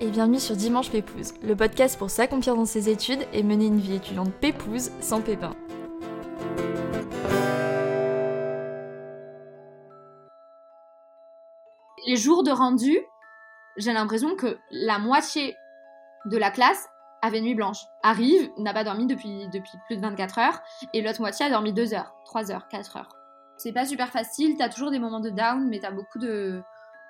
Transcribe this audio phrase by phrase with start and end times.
[0.00, 3.78] et bienvenue sur Dimanche Pépouze, le podcast pour s'accomplir dans ses études et mener une
[3.78, 5.54] vie étudiante pépouze sans pépin.
[12.06, 12.98] Les jours de rendu,
[13.76, 15.54] j'ai l'impression que la moitié
[16.24, 16.88] de la classe
[17.20, 17.84] avait nuit blanche.
[18.02, 20.62] Arrive, n'a pas dormi depuis, depuis plus de 24 heures,
[20.94, 23.16] et l'autre moitié a dormi 2 heures, 3 heures, 4 heures.
[23.58, 26.62] C'est pas super facile, t'as toujours des moments de down, mais t'as beaucoup de,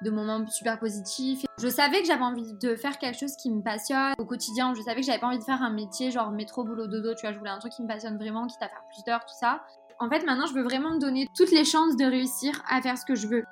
[0.02, 1.44] de moments super positifs.
[1.60, 4.74] Je savais que j'avais envie de faire quelque chose qui me passionne au quotidien.
[4.74, 7.22] Je savais que j'avais pas envie de faire un métier genre métro, boulot, dodo, tu
[7.22, 7.32] vois.
[7.32, 9.62] Je voulais un truc qui me passionne vraiment, quitte à faire plus d'heures, tout ça.
[9.98, 12.96] En fait, maintenant, je veux vraiment me donner toutes les chances de réussir à faire
[12.96, 13.44] ce que je veux.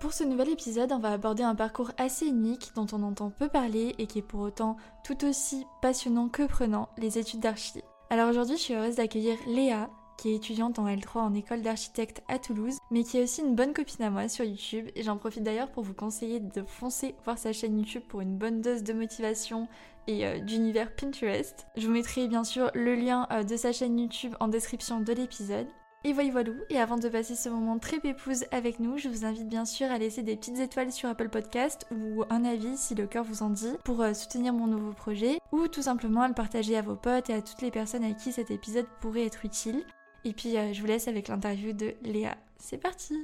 [0.00, 3.48] Pour ce nouvel épisode, on va aborder un parcours assez unique dont on entend peu
[3.48, 7.82] parler et qui est pour autant tout aussi passionnant que prenant, les études d'archi.
[8.08, 12.22] Alors aujourd'hui, je suis heureuse d'accueillir Léa, qui est étudiante en L3 en école d'architecte
[12.28, 14.88] à Toulouse, mais qui est aussi une bonne copine à moi sur YouTube.
[14.94, 18.36] Et j'en profite d'ailleurs pour vous conseiller de foncer voir sa chaîne YouTube pour une
[18.36, 19.66] bonne dose de motivation
[20.06, 21.66] et euh, d'univers Pinterest.
[21.76, 25.12] Je vous mettrai bien sûr le lien euh, de sa chaîne YouTube en description de
[25.12, 25.66] l'épisode.
[26.04, 26.50] Et voilà.
[26.70, 29.90] Et avant de passer ce moment très pépouse avec nous, je vous invite bien sûr
[29.90, 33.42] à laisser des petites étoiles sur Apple Podcast ou un avis si le cœur vous
[33.42, 36.82] en dit pour euh, soutenir mon nouveau projet ou tout simplement à le partager à
[36.82, 39.84] vos potes et à toutes les personnes à qui cet épisode pourrait être utile.
[40.24, 42.36] Et puis euh, je vous laisse avec l'interview de Léa.
[42.58, 43.14] C'est parti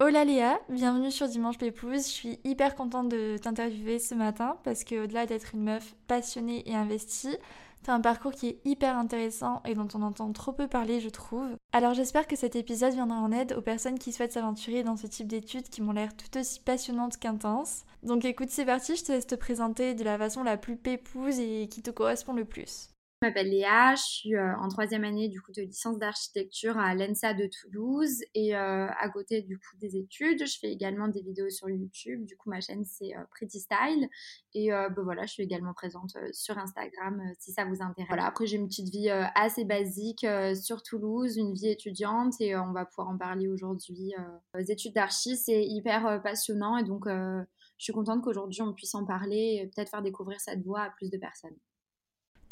[0.00, 2.06] Hola Léa, bienvenue sur Dimanche Pépouze.
[2.06, 6.68] Je suis hyper contente de t'interviewer ce matin parce que au-delà d'être une meuf passionnée
[6.68, 7.36] et investie,
[7.84, 11.08] t'as un parcours qui est hyper intéressant et dont on entend trop peu parler, je
[11.08, 11.56] trouve.
[11.72, 15.06] Alors j'espère que cet épisode viendra en aide aux personnes qui souhaitent s'aventurer dans ce
[15.06, 17.84] type d'études qui m'ont l'air tout aussi passionnantes qu'intenses.
[18.02, 21.38] Donc écoute, c'est parti, je te laisse te présenter de la façon la plus pépouse
[21.38, 22.91] et qui te correspond le plus.
[23.22, 26.92] Je m'appelle Léa, je suis euh, en troisième année du coup de licence d'architecture à
[26.96, 31.22] l'ENSA de Toulouse et euh, à côté du coup des études, je fais également des
[31.22, 32.24] vidéos sur YouTube.
[32.24, 34.08] Du coup, ma chaîne c'est euh, Pretty Style
[34.54, 38.08] et ben voilà, je suis également présente sur Instagram si ça vous intéresse.
[38.08, 40.26] Voilà, après j'ai une petite vie assez basique
[40.60, 44.14] sur Toulouse, une vie étudiante et on va pouvoir en parler aujourd'hui.
[44.56, 47.44] les études d'archi, c'est hyper passionnant et donc je
[47.78, 51.08] suis contente qu'aujourd'hui on puisse en parler et peut-être faire découvrir cette voie à plus
[51.08, 51.56] de personnes.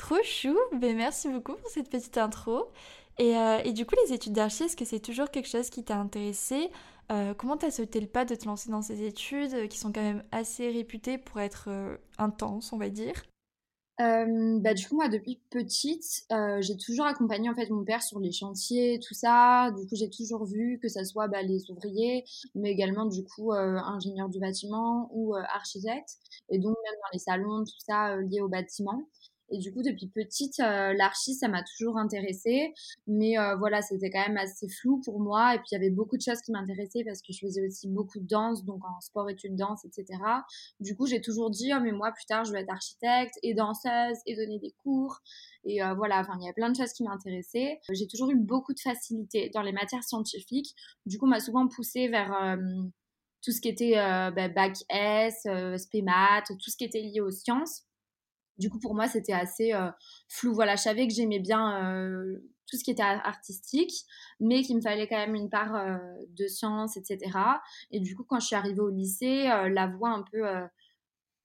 [0.00, 2.70] Trop chou, ben, merci beaucoup pour cette petite intro.
[3.18, 6.70] Et, euh, et du coup, les études d'archi, c'est toujours quelque chose qui t'a intéressé?
[7.12, 9.92] Euh, Comment t'as sauté le pas de te lancer dans ces études euh, qui sont
[9.92, 11.68] quand même assez réputées pour être
[12.16, 13.12] intenses, on va dire?
[13.98, 16.24] Bah, du coup, moi, depuis petite,
[16.60, 19.70] j'ai toujours accompagné en fait mon père sur les chantiers, tout ça.
[19.72, 22.24] Du coup, j'ai toujours vu que ça soit bah, les ouvriers,
[22.54, 26.16] mais également du coup ingénieur du bâtiment ou architecte,
[26.48, 29.02] et donc même dans les salons, tout ça lié au bâtiment.
[29.50, 32.72] Et du coup, depuis petite, euh, l'archi, ça m'a toujours intéressée.
[33.06, 35.54] Mais euh, voilà, c'était quand même assez flou pour moi.
[35.54, 37.88] Et puis, il y avait beaucoup de choses qui m'intéressaient parce que je faisais aussi
[37.88, 40.20] beaucoup de danse, donc en sport, études, danse, etc.
[40.78, 43.54] Du coup, j'ai toujours dit, oh, mais moi, plus tard, je vais être architecte et
[43.54, 45.18] danseuse et donner des cours.
[45.64, 47.80] Et euh, voilà, enfin, il y a plein de choses qui m'intéressaient.
[47.92, 50.74] J'ai toujours eu beaucoup de facilité dans les matières scientifiques.
[51.06, 52.56] Du coup, m'a souvent poussée vers
[53.42, 55.46] tout ce qui était bah, bac S,
[55.76, 57.84] SPMAT, tout ce qui était lié aux sciences.
[58.60, 59.91] Du coup, pour moi, c'était assez euh,
[60.28, 60.53] flou.
[60.53, 62.37] Voilà, je savais que j'aimais bien euh,
[62.69, 64.04] tout ce qui était artistique,
[64.38, 65.97] mais qu'il me fallait quand même une part euh,
[66.37, 67.19] de science, etc.
[67.91, 70.43] Et du coup, quand je suis arrivée au lycée, la voie un peu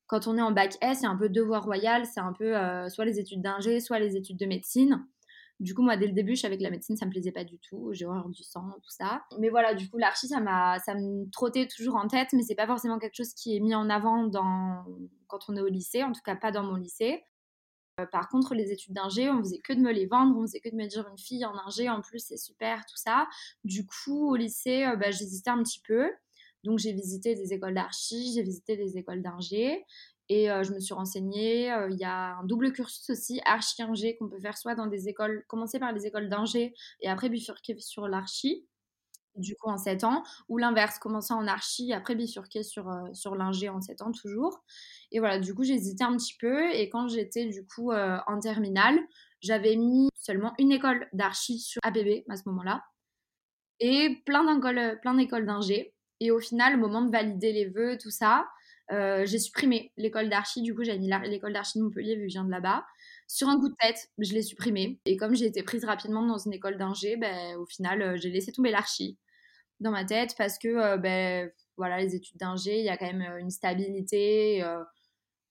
[0.07, 2.53] quand on est en bac S, c'est un peu deux voies royales, c'est un peu
[2.89, 5.07] soit les études d'ingé, soit les études de médecine.
[5.59, 7.45] Du coup, moi, dès le début, je savais que la médecine, ça me plaisait pas
[7.45, 7.89] du tout.
[7.93, 9.23] J'ai horreur du sang, tout ça.
[9.39, 12.55] Mais voilà, du coup, l'archi, ça m'a, ça me trottait toujours en tête, mais c'est
[12.55, 14.83] pas forcément quelque chose qui est mis en avant dans,
[15.27, 17.23] quand on est au lycée, en tout cas pas dans mon lycée.
[17.99, 20.59] Euh, par contre, les études d'ingé, on faisait que de me les vendre, on faisait
[20.59, 23.27] que de me dire une fille en ingé, en plus, c'est super, tout ça.
[23.63, 26.09] Du coup, au lycée, euh, bah, j'hésitais un petit peu.
[26.63, 29.85] Donc, j'ai visité des écoles d'archi, j'ai visité des écoles d'ingé.
[30.29, 31.71] Et euh, je me suis renseignée.
[31.71, 35.07] Euh, il y a un double cursus aussi, archi-ingé, qu'on peut faire soit dans des
[35.07, 38.67] écoles, commencer par les écoles d'ingé et après bifurquer sur l'archi,
[39.35, 43.35] du coup en 7 ans, ou l'inverse, commencer en archi, après bifurquer sur, euh, sur
[43.35, 44.63] l'ingé en 7 ans toujours.
[45.11, 48.99] Et voilà, du coup hésité un petit peu et quand j'étais du coup en terminale,
[49.41, 52.83] j'avais mis seulement une école d'archi sur ABB à ce moment-là
[53.79, 55.93] et plein d'écoles d'ingé.
[56.19, 58.47] Et au final, au moment de valider les vœux, tout ça,
[58.91, 62.27] euh, j'ai supprimé l'école d'archi, du coup j'ai mis l'école d'archi de Montpellier vu que
[62.29, 62.85] je viens de là-bas.
[63.27, 64.99] Sur un coup de tête, je l'ai supprimé.
[65.05, 68.29] Et comme j'ai été prise rapidement dans une école d'ingé, ben, au final euh, j'ai
[68.29, 69.17] laissé tomber l'archi
[69.79, 73.11] dans ma tête parce que euh, ben, voilà, les études d'ingé, il y a quand
[73.11, 74.63] même une stabilité,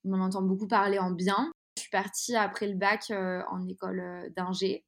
[0.04, 1.52] on en entend beaucoup parler en bien.
[1.76, 4.84] Je suis partie après le bac en école d'ingé.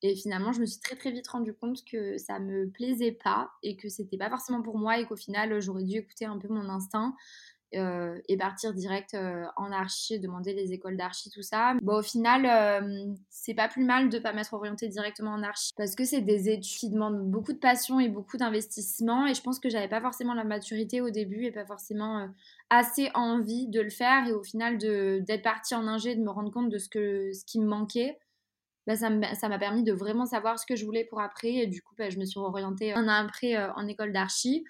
[0.00, 3.52] Et finalement, je me suis très très vite rendu compte que ça me plaisait pas
[3.62, 6.48] et que c'était pas forcément pour moi et qu'au final, j'aurais dû écouter un peu
[6.48, 7.14] mon instinct.
[7.74, 11.74] Euh, et partir direct euh, en archi, demander les écoles d'archi, tout ça.
[11.82, 15.72] Bon, au final, euh, c'est pas plus mal de pas m'être orientée directement en archi
[15.76, 19.40] parce que c'est des études qui demandent beaucoup de passion et beaucoup d'investissement et je
[19.40, 22.28] pense que j'avais pas forcément la maturité au début et pas forcément
[22.68, 26.50] assez envie de le faire et au final d'être partie en ingé, de me rendre
[26.50, 28.18] compte de ce, que, ce qui me manquait.
[28.86, 31.52] Bah, ça m'a permis de vraiment savoir ce que je voulais pour après.
[31.52, 34.64] Et du coup, bah, je me suis orientée un après en école d'archi.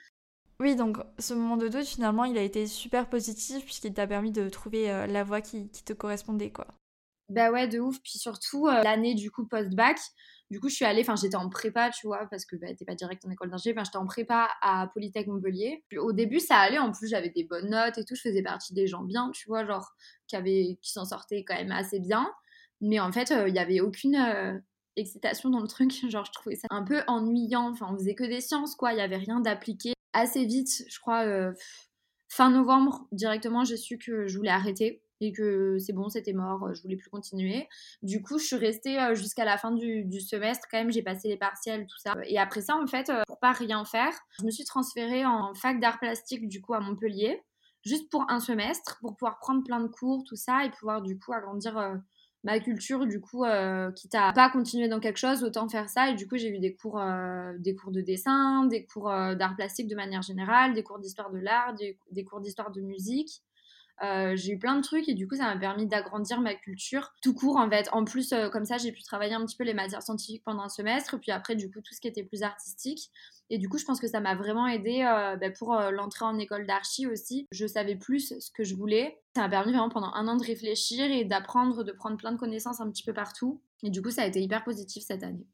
[0.61, 4.31] Oui, donc ce moment de doute, finalement, il a été super positif puisqu'il t'a permis
[4.31, 6.67] de trouver euh, la voie qui, te correspondait, quoi.
[7.29, 8.01] Bah ouais, de ouf.
[8.03, 9.99] Puis surtout, euh, l'année du coup post-bac,
[10.51, 12.85] du coup, je suis allée, enfin, j'étais en prépa, tu vois, parce que bah, t'es
[12.85, 15.83] pas direct en école d'ingé, enfin, j'étais en prépa à Polytech Montpellier.
[15.99, 18.75] Au début, ça allait, en plus, j'avais des bonnes notes et tout, je faisais partie
[18.75, 19.93] des gens bien, tu vois, genre,
[20.29, 22.31] qui, qui s'en sortaient quand même assez bien.
[22.83, 24.63] Mais en fait, euh, il n'y avait aucune
[24.97, 28.25] excitation dans le truc, genre, je trouvais ça un peu ennuyant, enfin, on faisait que
[28.25, 31.53] des sciences, quoi, il y avait rien d'appliqué assez vite, je crois, euh,
[32.29, 36.65] fin novembre, directement, j'ai su que je voulais arrêter et que c'est bon, c'était mort,
[36.65, 37.69] euh, je voulais plus continuer.
[38.03, 41.29] Du coup, je suis restée euh, jusqu'à la fin du, semestre, quand même, j'ai passé
[41.29, 42.15] les partiels, tout ça.
[42.25, 45.81] Et après ça, en fait, pour pas rien faire, je me suis transférée en fac
[45.81, 47.43] d'art plastique, du coup, à Montpellier,
[47.85, 51.19] juste pour un semestre, pour pouvoir prendre plein de cours, tout ça, et pouvoir, du
[51.19, 52.01] coup, agrandir
[52.45, 56.11] ma culture, du coup, euh, quitte à pas continuer dans quelque chose, autant faire ça.
[56.11, 59.35] Et du coup, j'ai eu des cours, euh, des cours de dessin, des cours euh,
[59.35, 63.43] d'art plastique de manière générale, des cours d'histoire de l'art, des, cours d'histoire de musique.
[64.03, 67.13] Euh, j'ai eu plein de trucs et du coup ça m'a permis d'agrandir ma culture
[67.23, 67.89] tout court en fait.
[67.93, 70.63] En plus euh, comme ça j'ai pu travailler un petit peu les matières scientifiques pendant
[70.63, 73.11] un semestre puis après du coup tout ce qui était plus artistique
[73.49, 76.39] et du coup je pense que ça m'a vraiment aidé euh, bah, pour l'entrée en
[76.39, 77.47] école d'archi aussi.
[77.53, 79.21] Je savais plus ce que je voulais.
[79.37, 82.39] Ça m'a permis vraiment pendant un an de réfléchir et d'apprendre, de prendre plein de
[82.39, 85.47] connaissances un petit peu partout et du coup ça a été hyper positif cette année.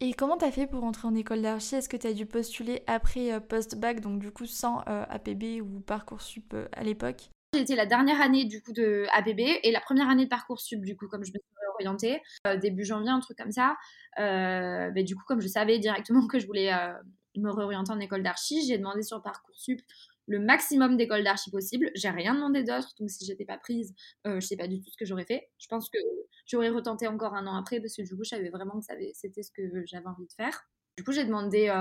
[0.00, 1.74] Et comment t'as fait pour entrer en école d'archi?
[1.74, 6.84] Est-ce que t'as dû postuler après post-bac, donc du coup sans APB ou Parcoursup à
[6.84, 7.30] l'époque?
[7.54, 10.84] J'ai été la dernière année du coup de ABB et la première année de Parcoursup
[10.84, 13.76] du coup comme je me suis orientée euh, début janvier un truc comme ça.
[14.18, 16.92] Euh, mais du coup comme je savais directement que je voulais euh,
[17.36, 19.80] me réorienter en école d'archi, j'ai demandé sur Parcoursup
[20.26, 21.90] le maximum d'écoles d'archi possible.
[21.94, 23.94] J'ai rien demandé d'autre, donc si j'étais pas prise,
[24.26, 25.48] je sais pas du tout ce que j'aurais fait.
[25.58, 25.98] Je pense que
[26.44, 28.84] j'aurais retenté encore un an après parce que du coup je savais vraiment que
[29.14, 30.68] c'était ce que j'avais envie de faire.
[30.98, 31.72] Du coup j'ai demandé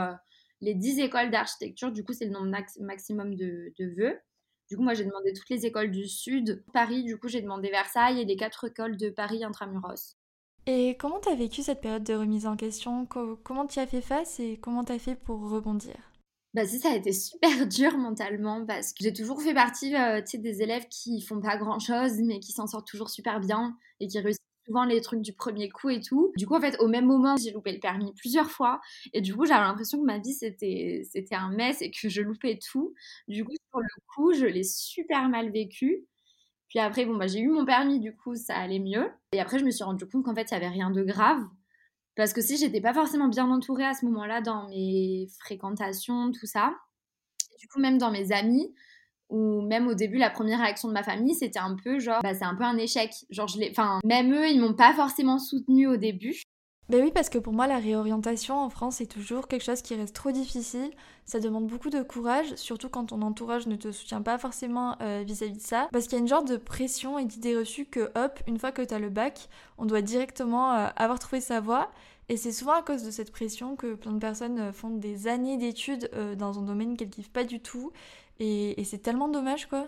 [0.62, 2.50] les 10 écoles d'architecture, du coup c'est le nombre
[2.80, 4.18] maximum de, de vœux.
[4.70, 6.64] Du coup, moi, j'ai demandé toutes les écoles du Sud.
[6.74, 10.16] Paris, du coup, j'ai demandé Versailles et les quatre écoles de Paris intramuros.
[10.66, 13.06] Et comment tu as vécu cette période de remise en question?
[13.06, 15.96] Comment tu as fait face et comment tu as fait pour rebondir?
[16.54, 20.22] Bah si, ça a été super dur mentalement parce que j'ai toujours fait partie euh,
[20.34, 24.08] des élèves qui font pas grand chose mais qui s'en sortent toujours super bien et
[24.08, 26.32] qui réussissent souvent les trucs du premier coup et tout.
[26.36, 28.82] Du coup, en fait, au même moment, j'ai loupé le permis plusieurs fois.
[29.14, 32.22] Et du coup, j'avais l'impression que ma vie, c'était, c'était un mess et que je
[32.22, 32.94] loupais tout.
[33.28, 36.06] Du coup, sur le coup, je l'ai super mal vécu.
[36.70, 39.10] Puis après, bon, bah, j'ai eu mon permis, du coup, ça allait mieux.
[39.32, 41.42] Et après, je me suis rendu compte qu'en fait, il n'y avait rien de grave.
[42.16, 46.48] Parce que si j'étais pas forcément bien entourée à ce moment-là dans mes fréquentations, tout
[46.48, 46.76] ça,
[47.60, 48.74] du coup, même dans mes amis,
[49.30, 52.34] ou même au début la première réaction de ma famille c'était un peu genre bah
[52.34, 55.88] c'est un peu un échec genre je enfin même eux ils m'ont pas forcément soutenu
[55.88, 56.42] au début
[56.90, 59.94] ben oui, parce que pour moi, la réorientation en France est toujours quelque chose qui
[59.94, 60.90] reste trop difficile.
[61.26, 65.24] Ça demande beaucoup de courage, surtout quand ton entourage ne te soutient pas forcément euh,
[65.26, 65.90] vis-à-vis de ça.
[65.92, 68.72] Parce qu'il y a une genre de pression et d'idée reçue que, hop, une fois
[68.72, 71.92] que tu as le bac, on doit directement euh, avoir trouvé sa voie.
[72.30, 75.28] Et c'est souvent à cause de cette pression que plein de personnes euh, font des
[75.28, 77.92] années d'études dans un domaine qu'elles kiffent pas du tout
[78.40, 79.88] et, c'est tellement dommage, quoi.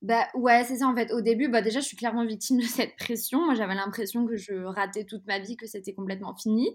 [0.00, 1.12] Bah ouais, c'est ça en fait.
[1.12, 3.44] Au début, bah déjà, je suis clairement victime de cette pression.
[3.44, 6.68] Moi, j'avais l'impression que je ratais toute ma vie, que c'était complètement fini,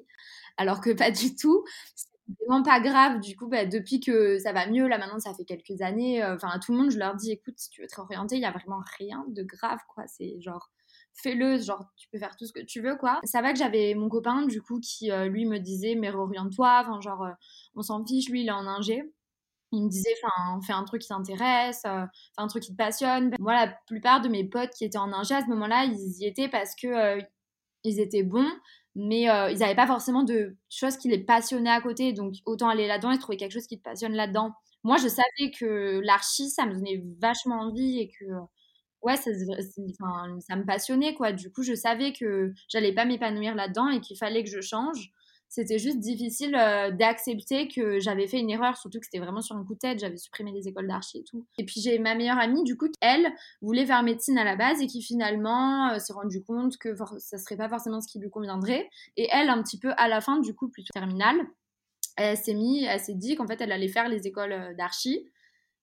[0.57, 1.63] alors que pas du tout.
[1.95, 2.09] C'est
[2.41, 3.21] vraiment pas grave.
[3.21, 6.21] Du coup, bah, depuis que ça va mieux, là maintenant, ça fait quelques années.
[6.23, 8.35] Euh, enfin, à tout le monde, je leur dis, écoute, si tu veux te réorienter,
[8.35, 10.03] il y a vraiment rien de grave, quoi.
[10.07, 10.69] C'est genre
[11.13, 13.19] fais-le, genre tu peux faire tout ce que tu veux quoi.
[13.23, 16.81] Ça va que j'avais mon copain du coup qui euh, lui me disait mais réoriente-toi,
[16.81, 17.31] enfin genre euh,
[17.75, 19.03] on s'en fiche, lui il est en ingé.
[19.73, 20.13] Il me disait,
[20.65, 23.33] fais un truc qui t'intéresse, euh, fais un truc qui te passionne.
[23.39, 26.27] Moi, la plupart de mes potes qui étaient en ingé à ce moment-là, ils y
[26.27, 27.21] étaient parce que euh,
[27.83, 28.49] ils étaient bons,
[28.95, 32.13] mais euh, ils n'avaient pas forcément de choses qui les passionnaient à côté.
[32.13, 34.53] Donc, autant aller là-dedans et trouver quelque chose qui te passionne là-dedans.
[34.83, 38.25] Moi, je savais que l'archi, ça me donnait vachement envie et que,
[39.01, 39.31] ouais, ça,
[40.47, 41.31] ça me passionnait, quoi.
[41.33, 45.11] Du coup, je savais que j'allais pas m'épanouir là-dedans et qu'il fallait que je change
[45.53, 49.55] C'était juste difficile euh, d'accepter que j'avais fait une erreur, surtout que c'était vraiment sur
[49.55, 51.45] un coup de tête, j'avais supprimé les écoles d'archi et tout.
[51.59, 53.31] Et puis j'ai ma meilleure amie, du coup, elle
[53.61, 57.37] voulait faire médecine à la base et qui finalement euh, s'est rendue compte que ça
[57.37, 58.89] serait pas forcément ce qui lui conviendrait.
[59.15, 61.45] Et elle, un petit peu à la fin, du coup, plutôt terminale,
[62.17, 65.29] elle s'est mis, elle s'est dit qu'en fait, elle allait faire les écoles euh, d'archi.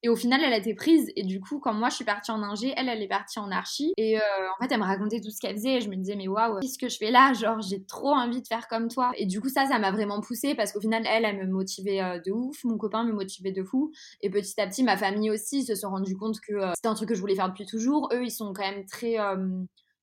[0.02, 1.10] Et au final, elle a été prise.
[1.16, 3.50] Et du coup, quand moi je suis partie en ingé, elle, elle est partie en
[3.50, 3.92] archi.
[3.96, 5.74] Et euh, en fait, elle me racontait tout ce qu'elle faisait.
[5.76, 7.32] Et je me disais, mais waouh, qu'est-ce que je fais là?
[7.34, 9.12] Genre, j'ai trop envie de faire comme toi.
[9.16, 12.02] Et du coup, ça, ça m'a vraiment poussée parce qu'au final, elle, elle me motivait
[12.02, 12.64] euh, de ouf.
[12.64, 13.92] Mon copain me motivait de fou.
[14.22, 16.94] Et petit à petit, ma famille aussi se sont rendus compte que euh, c'était un
[16.94, 18.08] truc que je voulais faire depuis toujours.
[18.12, 19.16] Eux, ils sont quand même très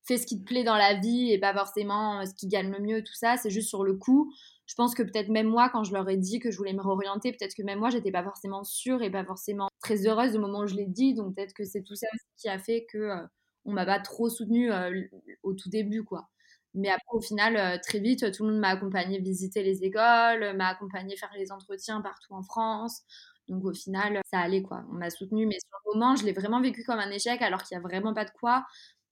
[0.06, 2.80] fait ce qui te plaît dans la vie et pas forcément ce qui gagne le
[2.80, 3.36] mieux, tout ça.
[3.36, 4.32] C'est juste sur le coup
[4.68, 6.82] je pense que peut-être même moi, quand je leur ai dit que je voulais me
[6.82, 10.40] réorienter, peut-être que même moi, j'étais pas forcément sûre et pas forcément très heureuse au
[10.40, 11.14] moment où je l'ai dit.
[11.14, 12.06] Donc peut-être que c'est tout ça
[12.36, 13.26] qui a fait que euh,
[13.64, 15.02] on m'a pas trop soutenue euh,
[15.42, 16.28] au tout début, quoi.
[16.74, 20.54] Mais après, au final, euh, très vite, tout le monde m'a accompagné visiter les écoles,
[20.56, 23.02] m'a accompagné faire les entretiens partout en France.
[23.48, 24.84] Donc au final, ça allait quoi.
[24.90, 27.62] On m'a soutenue, mais sur le moment, je l'ai vraiment vécu comme un échec alors
[27.62, 28.66] qu'il n'y a vraiment pas de quoi.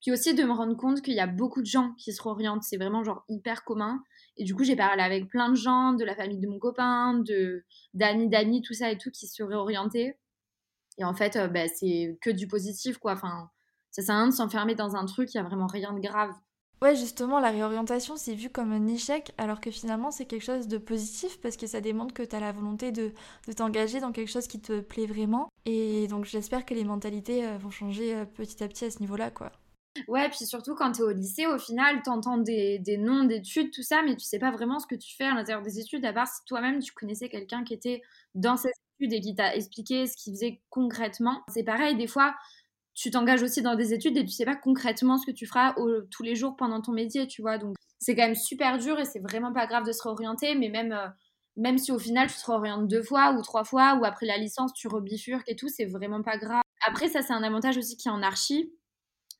[0.07, 2.63] Puis aussi de me rendre compte qu'il y a beaucoup de gens qui se réorientent.
[2.63, 4.05] C'est vraiment genre hyper commun.
[4.37, 7.15] Et du coup, j'ai parlé avec plein de gens, de la famille de mon copain,
[7.15, 10.17] de d'amis d'amis, tout ça et tout, qui se réorientaient.
[10.99, 13.15] Et en fait, euh, bah, c'est que du positif, quoi.
[13.15, 13.51] Enfin,
[13.91, 15.99] ça sert à rien de s'enfermer dans un truc, il n'y a vraiment rien de
[15.99, 16.31] grave.
[16.81, 20.69] Ouais, justement, la réorientation, c'est vu comme un échec, alors que finalement, c'est quelque chose
[20.69, 23.11] de positif parce que ça démontre que tu as la volonté de,
[23.49, 25.49] de t'engager dans quelque chose qui te plaît vraiment.
[25.65, 29.01] Et donc, j'espère que les mentalités euh, vont changer euh, petit à petit à ce
[29.01, 29.51] niveau-là, quoi.
[30.09, 33.25] Ouais, puis surtout quand tu es au lycée, au final, tu entends des, des noms
[33.25, 35.79] d'études, tout ça, mais tu sais pas vraiment ce que tu fais à l'intérieur des
[35.79, 38.03] études, à part si toi-même tu connaissais quelqu'un qui était
[38.35, 41.43] dans ces études et qui t'a expliqué ce qu'il faisait concrètement.
[41.49, 42.35] C'est pareil, des fois,
[42.95, 45.75] tu t'engages aussi dans des études et tu sais pas concrètement ce que tu feras
[46.11, 47.59] tous les jours pendant ton métier, tu vois.
[47.59, 50.69] Donc c'est quand même super dur et c'est vraiment pas grave de se réorienter, mais
[50.71, 51.07] même, euh,
[51.57, 54.39] même si au final tu te réorientes deux fois ou trois fois ou après la
[54.39, 56.63] licence tu rebifurques et tout, c'est vraiment pas grave.
[56.87, 58.73] Après, ça, c'est un avantage aussi qui est en archi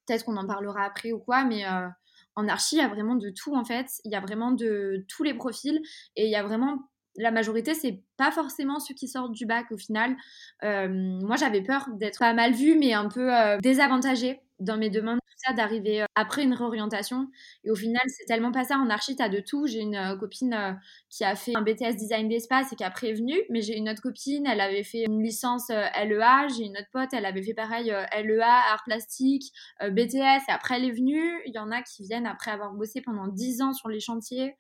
[0.07, 1.89] peut-être qu'on en parlera après ou quoi, mais euh,
[2.35, 3.87] en archi, il y a vraiment de tout en fait.
[4.05, 5.81] Il y a vraiment de tous les profils
[6.17, 6.79] et il y a vraiment
[7.19, 10.17] la majorité, c'est pas forcément ceux qui sortent du bac au final.
[10.65, 14.91] Euh, moi, j'avais peur d'être pas mal vue, mais un peu euh, désavantagée dans mes
[14.91, 15.19] demandes,
[15.55, 17.29] d'arriver euh, après une réorientation.
[17.65, 18.79] Et au final, c'est tellement pas ça.
[18.79, 19.67] En archi, t'as de tout.
[19.67, 20.73] J'ai une euh, copine euh,
[21.11, 24.03] qui a fait un BTS design d'espace et qui a prévenu, mais j'ai une autre
[24.03, 26.49] copine, elle avait fait une licence LEA.
[26.57, 30.85] J'ai une autre pote, elle avait fait pareil LEA, art plastique, BTS, et après elle
[30.85, 31.41] est venue.
[31.47, 34.57] Il y en a qui viennent après avoir bossé pendant 10 ans sur les chantiers.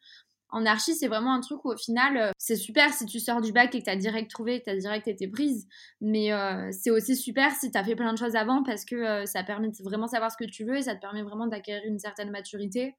[0.50, 3.40] En archi, c'est vraiment un truc où au final, euh, c'est super si tu sors
[3.40, 5.66] du bac et que tu as direct trouvé, que tu as direct été prise.
[6.00, 8.94] Mais euh, c'est aussi super si tu as fait plein de choses avant parce que
[8.94, 11.46] euh, ça permet de vraiment savoir ce que tu veux et ça te permet vraiment
[11.46, 12.94] d'acquérir une certaine maturité.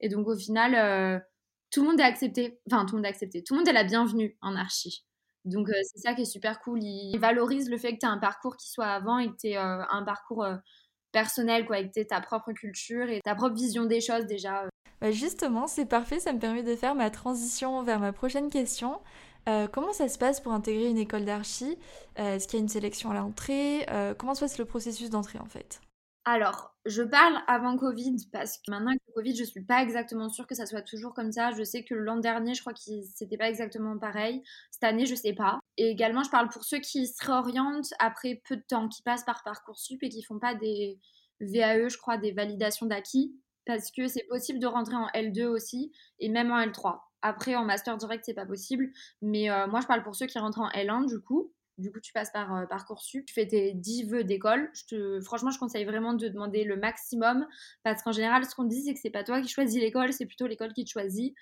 [0.00, 1.22] Et donc au final,
[1.70, 2.58] tout le monde est accepté.
[2.70, 3.44] Enfin, tout le monde est accepté.
[3.44, 5.04] Tout le monde est la bienvenue en archi.
[5.44, 6.80] Donc c'est ça qui est super cool.
[6.82, 9.48] Il valorise le fait que tu as un parcours qui soit avant et que tu
[9.48, 10.46] aies un parcours
[11.12, 14.64] personnel, quoi, tu ta propre culture et ta propre vision des choses déjà.
[15.00, 19.00] Bah, justement, c'est parfait, ça me permet de faire ma transition vers ma prochaine question.
[19.48, 21.78] Euh, comment ça se passe pour intégrer une école d'archi?
[22.18, 23.86] Euh, Est-ce qu'il y a une sélection à l'entrée?
[23.90, 25.80] Euh, Comment se passe le processus d'entrée en fait?
[26.26, 30.28] Alors, je parle avant Covid parce que maintenant avec le Covid, je suis pas exactement
[30.28, 31.50] sûre que ça soit toujours comme ça.
[31.52, 34.42] Je sais que l'an dernier, je crois que c'était pas exactement pareil.
[34.70, 35.60] Cette année, je sais pas.
[35.78, 39.24] Et également, je parle pour ceux qui se réorientent après peu de temps, qui passent
[39.24, 40.98] par Parcoursup et qui font pas des
[41.40, 43.34] VAE, je crois, des validations d'acquis
[43.66, 47.00] parce que c'est possible de rentrer en L2 aussi et même en L3.
[47.22, 48.90] Après, en master direct, c'est pas possible.
[49.22, 51.52] Mais euh, moi, je parle pour ceux qui rentrent en L1, du coup.
[51.80, 54.70] Du coup, tu passes par euh, Parcoursup, tu fais tes 10 vœux d'école.
[55.24, 57.46] Franchement, je conseille vraiment de demander le maximum
[57.82, 60.26] parce qu'en général, ce qu'on dit, c'est que c'est pas toi qui choisis l'école, c'est
[60.26, 61.34] plutôt l'école qui te choisit.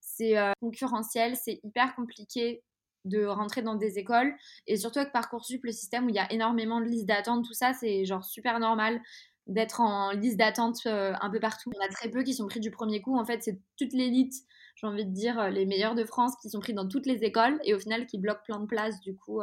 [0.00, 2.62] C'est euh, concurrentiel, c'est hyper compliqué
[3.04, 4.34] de rentrer dans des écoles.
[4.66, 7.54] Et surtout avec Parcoursup, le système où il y a énormément de listes d'attente, tout
[7.54, 9.00] ça, c'est genre super normal
[9.46, 11.70] d'être en liste d'attente euh, un peu partout.
[11.72, 13.16] Il y en a très peu qui sont pris du premier coup.
[13.16, 14.34] En fait, c'est toute l'élite,
[14.74, 17.60] j'ai envie de dire, les meilleurs de France qui sont pris dans toutes les écoles
[17.64, 19.00] et au final qui bloquent plein de places.
[19.00, 19.42] Du coup,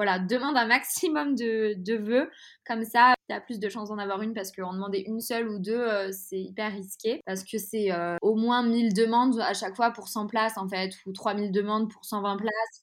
[0.00, 2.30] voilà, demande un maximum de, de vœux.
[2.66, 5.48] Comme ça, tu as plus de chances d'en avoir une parce qu'en demander une seule
[5.48, 7.20] ou deux, c'est hyper risqué.
[7.26, 7.90] Parce que c'est
[8.22, 11.90] au moins 1000 demandes à chaque fois pour 100 places, en fait, ou 3000 demandes
[11.90, 12.80] pour 120 places.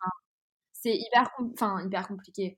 [0.74, 1.30] c'est hyper,
[1.86, 2.58] hyper compliqué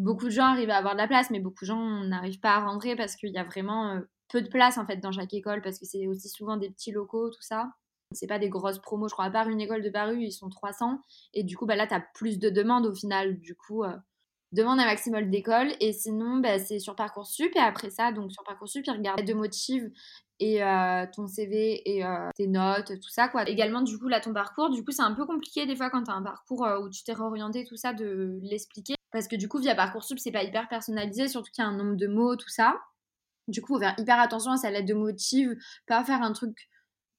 [0.00, 2.56] beaucoup de gens arrivent à avoir de la place, mais beaucoup de gens n'arrivent pas
[2.56, 5.34] à rentrer parce qu'il y a vraiment euh, peu de place en fait dans chaque
[5.34, 7.70] école parce que c'est aussi souvent des petits locaux, tout ça.
[8.12, 9.26] C'est pas des grosses promos, je crois.
[9.26, 11.00] À part une école de Paris, ils sont 300
[11.34, 13.38] et du coup, bah là, t'as plus de demandes au final.
[13.38, 13.96] Du coup, euh,
[14.52, 18.42] demande un maximum d'école et sinon bah, c'est sur Parcoursup et après ça donc sur
[18.42, 19.84] Parcoursup ils regardent de motifs
[20.40, 23.48] et euh, ton CV et euh, tes notes, tout ça quoi.
[23.48, 26.02] Également du coup là ton parcours, du coup c'est un peu compliqué des fois quand
[26.02, 29.58] tu un parcours où tu t'es réorienté tout ça de l'expliquer parce que du coup
[29.58, 32.48] via Parcoursup c'est pas hyper personnalisé surtout qu'il y a un nombre de mots tout
[32.48, 32.80] ça.
[33.46, 36.68] Du coup faut faire hyper attention à sa lettre de motive, pas faire un truc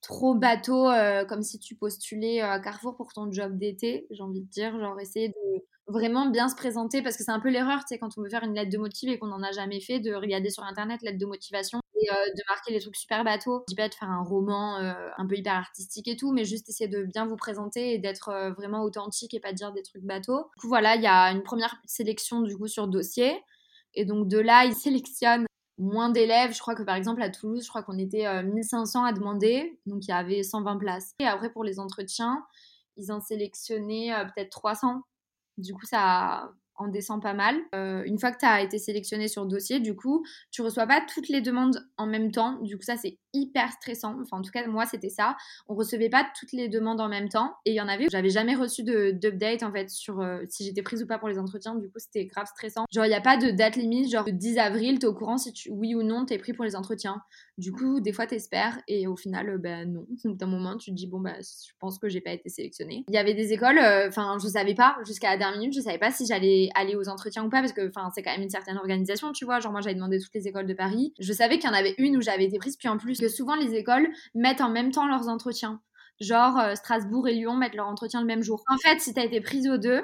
[0.02, 0.90] trop bateau
[1.28, 5.00] comme si tu postulais à Carrefour pour ton job d'été, j'ai envie de dire, genre
[5.00, 8.18] essayer de vraiment bien se présenter parce que c'est un peu l'erreur, tu sais, quand
[8.18, 10.50] on veut faire une lettre de motive et qu'on n'en a jamais fait, de regarder
[10.50, 13.64] sur internet lettre de motivation et euh, de marquer les trucs super bateaux.
[13.68, 16.46] Je dis pas de faire un roman euh, un peu hyper artistique et tout, mais
[16.46, 19.84] juste essayer de bien vous présenter et d'être euh, vraiment authentique et pas dire des
[19.84, 20.50] trucs bateaux.
[20.56, 23.44] Du coup, voilà, il y a une première sélection du coup sur dossier.
[23.94, 25.46] Et donc de là, ils sélectionnent
[25.82, 26.54] moins d'élèves.
[26.54, 30.06] Je crois que par exemple à Toulouse, je crois qu'on était 1500 à demander, donc
[30.06, 31.14] il y avait 120 places.
[31.20, 32.44] Et après pour les entretiens,
[32.98, 35.02] ils en sélectionnaient peut-être 300
[35.58, 37.60] du coup, ça, en descend pas mal.
[37.76, 41.02] Euh, une fois que tu as été sélectionné sur dossier, du coup, tu reçois pas
[41.14, 42.60] toutes les demandes en même temps.
[42.62, 44.16] Du coup, ça, c'est hyper stressant.
[44.22, 45.38] Enfin, en tout cas, moi, c'était ça.
[45.68, 47.56] On recevait pas toutes les demandes en même temps.
[47.66, 50.82] Et il y en avait, j'avais jamais reçu d'update, en fait, sur euh, si j'étais
[50.82, 51.76] prise ou pas pour les entretiens.
[51.76, 52.86] Du coup, c'était grave stressant.
[52.92, 55.14] Genre, il n'y a pas de date limite, genre le 10 avril, tu es au
[55.14, 57.22] courant si tu, oui ou non, tu es pris pour les entretiens.
[57.58, 60.06] Du coup, des fois, t'espères et au final, euh, ben non.
[60.26, 63.06] D'un moment, tu te dis, bon, bah, je pense que j'ai pas été sélectionnée.
[63.08, 65.98] Il y avait des écoles, enfin, je savais pas, jusqu'à la dernière minute, je savais
[65.98, 68.50] pas si j'allais aller aux entretiens ou pas parce que enfin c'est quand même une
[68.50, 71.58] certaine organisation tu vois genre moi j'avais demandé toutes les écoles de Paris je savais
[71.58, 73.76] qu'il y en avait une où j'avais été prise puis en plus que souvent les
[73.76, 75.82] écoles mettent en même temps leurs entretiens
[76.20, 79.24] genre euh, Strasbourg et Lyon mettent leur entretien le même jour en fait si t'as
[79.24, 80.04] été prise aux deux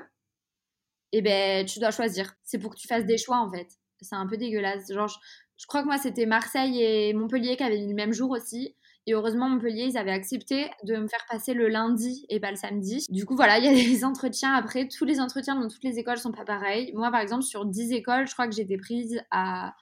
[1.12, 3.68] eh ben tu dois choisir c'est pour que tu fasses des choix en fait
[4.02, 5.20] c'est un peu dégueulasse genre
[5.58, 8.76] je crois que moi c'était Marseille et Montpellier qui avaient mis le même jour aussi
[9.08, 12.58] et heureusement, Montpellier, ils avaient accepté de me faire passer le lundi et pas le
[12.58, 13.06] samedi.
[13.10, 14.90] Du coup, voilà, il y a des entretiens après.
[14.90, 16.92] Tous les entretiens dans toutes les écoles sont pas pareils.
[16.94, 19.74] Moi, par exemple, sur 10 écoles, je crois que j'étais prise à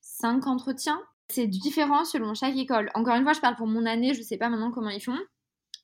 [0.00, 1.00] 5 entretiens.
[1.30, 2.90] C'est différent selon chaque école.
[2.94, 5.18] Encore une fois, je parle pour mon année, je sais pas maintenant comment ils font.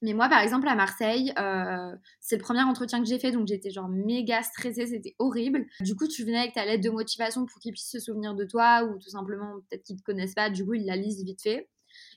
[0.02, 3.46] Mais moi, par exemple, à Marseille, euh, c'est le premier entretien que j'ai fait, donc
[3.46, 5.64] j'étais genre méga stressée, c'était horrible.
[5.80, 8.44] Du coup, tu venais avec ta lettre de motivation pour qu'ils puissent se souvenir de
[8.44, 11.40] toi, ou tout simplement, peut-être qu'ils te connaissent pas, du coup, ils la lisent vite
[11.40, 11.68] fait.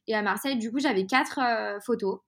[0.08, 2.20] Et à Marseille, du coup, j'avais quatre euh, photos.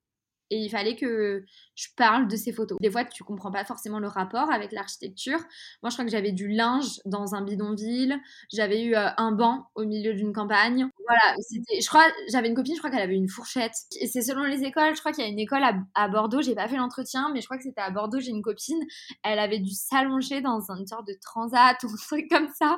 [0.51, 1.43] Et il fallait que
[1.75, 2.77] je parle de ces photos.
[2.81, 5.39] Des fois, tu comprends pas forcément le rapport avec l'architecture.
[5.81, 8.19] Moi, je crois que j'avais du linge dans un bidonville.
[8.51, 10.89] J'avais eu euh, un banc au milieu d'une campagne.
[11.07, 11.81] Voilà, c'était.
[11.81, 13.73] Je crois, j'avais une copine, je crois qu'elle avait une fourchette.
[13.99, 14.93] Et c'est selon les écoles.
[14.93, 16.41] Je crois qu'il y a une école à, à Bordeaux.
[16.41, 18.19] J'ai pas fait l'entretien, mais je crois que c'était à Bordeaux.
[18.19, 18.83] J'ai une copine.
[19.23, 22.77] Elle avait dû s'allonger dans une sorte de transat ou un truc comme ça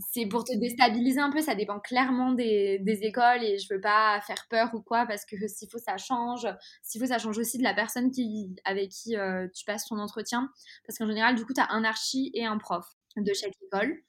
[0.00, 4.20] c'est pour te déstabiliser un peu, ça dépend clairement des, écoles et je veux pas
[4.26, 6.46] faire peur ou quoi parce que s'il faut ça change,
[6.82, 9.98] s'il faut ça change aussi de la personne qui, avec qui euh, tu passes ton
[9.98, 10.50] entretien
[10.86, 14.02] parce qu'en général du coup tu as un archi et un prof de chaque école.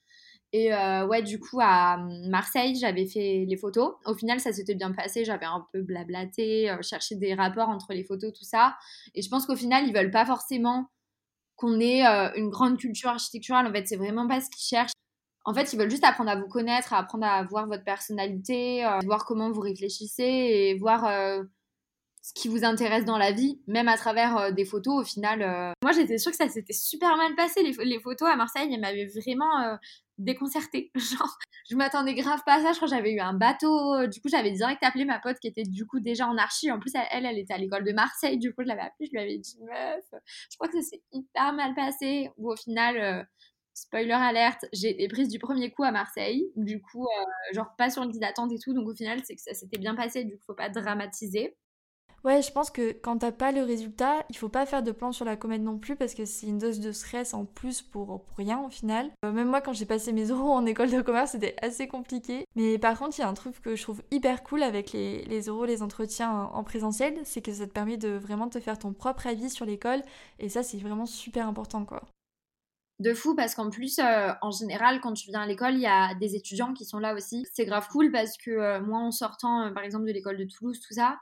[0.51, 1.97] Et euh, ouais, du coup, à
[2.27, 3.93] Marseille, j'avais fait les photos.
[4.05, 5.23] Au final, ça s'était bien passé.
[5.23, 8.75] J'avais un peu blablaté, euh, cherché des rapports entre les photos, tout ça.
[9.13, 10.89] Et je pense qu'au final, ils veulent pas forcément
[11.55, 12.03] qu'on ait
[12.35, 13.67] une grande culture architecturale.
[13.67, 14.93] En fait, c'est vraiment pas ce qu'ils cherchent.
[15.49, 18.99] En fait, ils veulent juste apprendre à vous connaître, apprendre à voir votre personnalité, euh,
[19.03, 21.41] voir comment vous réfléchissez et voir euh,
[22.21, 25.01] ce qui vous intéresse dans la vie, même à travers euh, des photos.
[25.01, 25.39] Au final,
[25.81, 27.63] moi j'étais sûre que ça s'était super mal passé.
[27.63, 29.75] Les, photos à Marseille, elles m'avaient vraiment
[30.19, 30.91] déconcertée.
[30.95, 32.73] Genre, je m'attendais grave pas à ça.
[32.73, 34.05] Je crois que j'avais eu un bateau.
[34.05, 36.71] Du coup, j'avais direct appelé ma pote qui était du coup déjà en archi.
[36.71, 38.37] En plus, elle, elle était à l'école de Marseille.
[38.37, 39.07] Du coup, je l'avais appelée.
[39.07, 40.05] Je lui avais dit, meuf,
[40.51, 42.29] je crois que ça s'est hyper mal passé.
[42.37, 43.25] Ou au final
[43.81, 46.51] spoiler alerte, j'ai été prise du premier coup à Marseille.
[46.55, 48.73] Du coup, euh, genre pas sur une liste d'attente et tout.
[48.73, 50.23] Donc au final, c'est que ça s'était bien passé.
[50.23, 51.55] Du coup, faut pas dramatiser.
[52.25, 55.13] Ouais, je pense que quand t'as pas le résultat, il faut pas faire de plan
[55.13, 58.25] sur la comète non plus parce que c'est une dose de stress en plus pour,
[58.37, 59.09] rien au final.
[59.23, 62.45] Euh, même moi, quand j'ai passé mes euros en école de commerce, c'était assez compliqué.
[62.55, 65.23] Mais par contre, il y a un truc que je trouve hyper cool avec les,
[65.25, 68.77] les euros, les entretiens en présentiel, c'est que ça te permet de vraiment te faire
[68.77, 70.01] ton propre avis sur l'école
[70.39, 72.03] et ça, c'est vraiment super important quoi
[72.99, 75.87] de fou parce qu'en plus, euh, en général, quand tu viens à l'école, il y
[75.87, 77.45] a des étudiants qui sont là aussi.
[77.53, 80.45] C'est grave cool parce que euh, moi, en sortant, euh, par exemple, de l'école de
[80.45, 81.17] Toulouse, tout ça,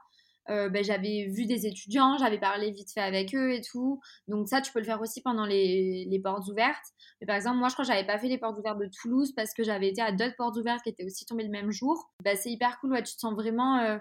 [0.49, 3.99] ben, j'avais vu des étudiants, j'avais parlé vite fait avec eux et tout.
[4.29, 6.85] Donc ça, tu peux le faire aussi pendant les, portes ouvertes.
[7.19, 9.33] Mais par exemple, moi, je crois que j'avais pas fait les portes ouvertes de Toulouse
[9.35, 12.13] parce que j'avais été à d'autres portes ouvertes qui étaient aussi tombées le même jour.
[12.23, 13.99] Ben, c'est hyper cool, ouais, tu te sens vraiment...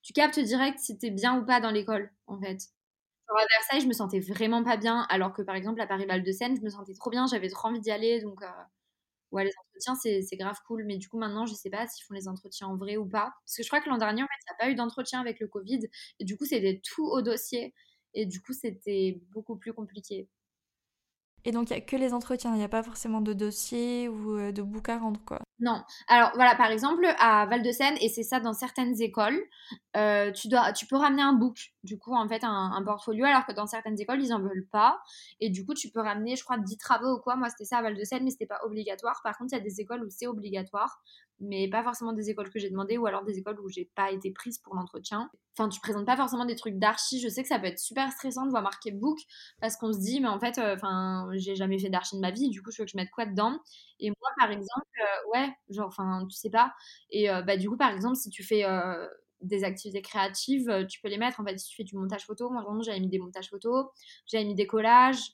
[0.00, 2.60] tu captes direct si t'es bien ou pas dans l'école, en fait
[3.28, 6.32] à Versailles, je me sentais vraiment pas bien, alors que par exemple à Paris-Val de
[6.32, 8.46] Seine, je me sentais trop bien, j'avais trop envie d'y aller, donc euh,
[9.32, 10.84] ouais, les entretiens c'est grave cool.
[10.86, 13.32] Mais du coup, maintenant, je sais pas s'ils font les entretiens en vrai ou pas,
[13.44, 15.20] parce que je crois que l'an dernier, en fait, il n'y a pas eu d'entretien
[15.20, 15.80] avec le Covid,
[16.20, 17.74] et du coup, c'était tout au dossier,
[18.14, 20.28] et du coup, c'était beaucoup plus compliqué.
[21.46, 24.08] Et donc, il n'y a que les entretiens, il n'y a pas forcément de dossier
[24.08, 25.40] ou euh, de book à rendre, quoi.
[25.60, 25.82] Non.
[26.08, 29.40] Alors voilà, par exemple, à Val-de-Seine, et c'est ça dans certaines écoles,
[29.96, 33.44] euh, tu, dois, tu peux ramener un book, du coup, en fait, un, portfolio, alors
[33.44, 35.00] que dans certaines écoles, ils n'en veulent pas.
[35.40, 37.36] Et du coup, tu peux ramener, je crois, 10 travaux ou quoi.
[37.36, 39.20] Moi, c'était ça à Val-de-Seine, mais c'était pas obligatoire.
[39.22, 41.02] Par contre, il y a des écoles où c'est obligatoire
[41.40, 44.10] mais pas forcément des écoles que j'ai demandé ou alors des écoles où j'ai pas
[44.12, 45.30] été prise pour l'entretien.
[45.56, 47.20] Enfin, tu présentes pas forcément des trucs d'archi.
[47.20, 49.18] Je sais que ça peut être super stressant de voir marquer book
[49.60, 52.30] parce qu'on se dit, mais en fait, euh, enfin, j'ai jamais fait d'archi de ma
[52.30, 53.58] vie, du coup, je veux que je mette quoi dedans?
[54.00, 56.72] Et moi, par exemple, euh, ouais, genre, enfin, tu sais pas.
[57.10, 58.64] Et euh, bah, du coup, par exemple, si tu fais
[59.40, 61.40] des activités créatives, tu peux les mettre.
[61.40, 63.90] En fait, si tu fais du montage photo, moi, vraiment, j'avais mis des montages photo,
[64.26, 65.32] j'avais mis des collages,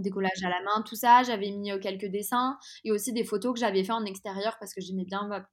[0.00, 1.22] décollage à la main, tout ça.
[1.22, 4.74] J'avais mis euh, quelques dessins et aussi des photos que j'avais fait en extérieur parce
[4.74, 5.46] que j'aimais bien bah,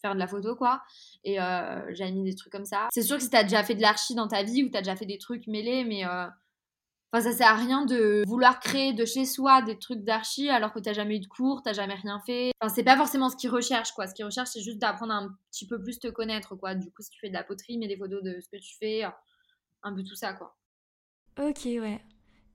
[0.00, 0.82] faire de la photo, quoi.
[1.24, 2.88] Et euh, j'avais mis des trucs comme ça.
[2.92, 4.96] C'est sûr que si t'as déjà fait de l'archi dans ta vie ou t'as déjà
[4.96, 6.26] fait des trucs mêlés, mais euh,
[7.12, 10.72] enfin, ça sert à rien de vouloir créer de chez soi des trucs d'archi alors
[10.72, 12.52] que t'as jamais eu de cours, t'as jamais rien fait.
[12.60, 14.06] Enfin, c'est pas forcément ce qu'ils recherchent, quoi.
[14.06, 16.74] Ce qu'ils recherchent, c'est juste d'apprendre un petit peu plus te connaître, quoi.
[16.74, 18.76] Du coup, si tu fais de la poterie, mets des photos de ce que tu
[18.78, 19.04] fais,
[19.82, 20.56] un peu tout ça, quoi.
[21.38, 22.00] Ok, ouais.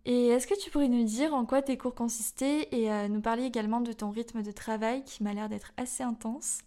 [0.10, 3.20] Et est-ce que tu pourrais nous dire en quoi tes cours consistaient et euh, nous
[3.20, 6.60] parler également de ton rythme de travail qui m'a l'air d'être assez intense?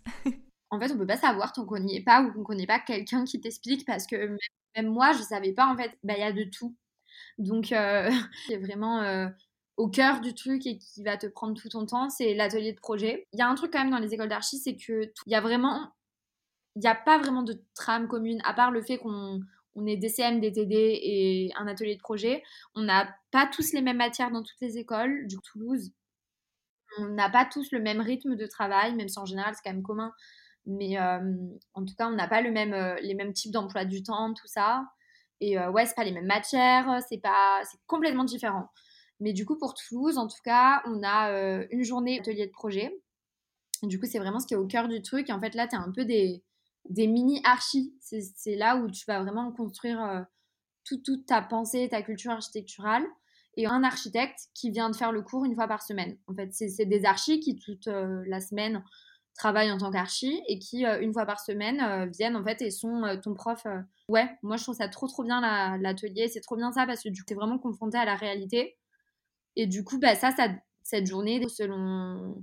[0.68, 2.79] En fait, on peut pas savoir tant qu'on n'y est pas ou qu'on connaît pas
[2.79, 4.37] quelqu'un qui t'explique parce que
[4.76, 6.76] même, moi, je savais pas en fait, bah, il y a de tout.
[7.38, 8.11] Donc, euh,
[8.46, 9.26] c'est vraiment euh,
[9.79, 12.79] au cœur du truc et qui va te prendre tout ton temps, c'est l'atelier de
[12.79, 13.26] projet.
[13.33, 15.35] Il y a un truc quand même dans les écoles d'archi, c'est que il y
[15.35, 15.90] a vraiment,
[16.76, 19.40] il n'y a pas vraiment de trame commune à part le fait qu'on
[19.74, 22.42] on est DCM, DTD et un atelier de projet.
[22.74, 25.92] On n'a pas tous les mêmes matières dans toutes les écoles du Toulouse.
[26.98, 29.72] On n'a pas tous le même rythme de travail, même si en général c'est quand
[29.72, 30.12] même commun.
[30.66, 31.35] Mais euh,
[31.74, 34.85] en tout cas, on n'a pas euh, les mêmes types d'emploi du temps, tout ça.
[35.40, 38.68] Et euh, ouais, c'est pas les mêmes matières, c'est pas, c'est complètement différent.
[39.20, 41.30] Mais du coup, pour Toulouse, en tout cas, on a
[41.70, 42.90] une journée atelier de projet.
[43.83, 45.30] du coup, c'est vraiment ce qui est au cœur du truc.
[45.30, 46.42] En fait, là, tu as un peu des,
[46.88, 47.95] des mini archis.
[48.01, 50.21] C'est là où tu vas vraiment construire euh,
[50.85, 53.05] toute ta pensée, ta culture architecturale.
[53.57, 56.16] Et un architecte qui vient de faire le cours une fois par semaine.
[56.29, 58.85] En fait, c'est des archis qui toute euh, la semaine
[59.35, 62.71] travaillent en tant qu'archi et qui euh, une fois par semaine viennent en fait et
[62.71, 63.66] sont ton prof.
[64.09, 65.40] Ouais, moi je trouve ça trop trop bien
[65.79, 68.77] l'atelier, c'est trop bien ça parce que du coup t'es vraiment confronté à la réalité.
[69.57, 70.49] Et du coup, bah, ça, ça
[70.83, 72.43] cette journée, selon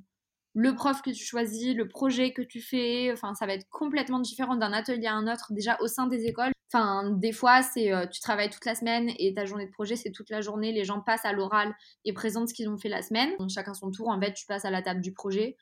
[0.59, 3.11] le prof que tu choisis, le projet que tu fais.
[3.13, 6.25] Enfin, ça va être complètement différent d'un atelier à un autre, déjà au sein des
[6.25, 6.51] écoles.
[6.73, 9.95] Enfin, des fois, c'est euh, tu travailles toute la semaine et ta journée de projet,
[9.95, 10.71] c'est toute la journée.
[10.71, 13.29] Les gens passent à l'oral et présentent ce qu'ils ont fait la semaine.
[13.37, 14.09] Donc, chacun son tour.
[14.09, 15.57] En fait, tu passes à la table du projet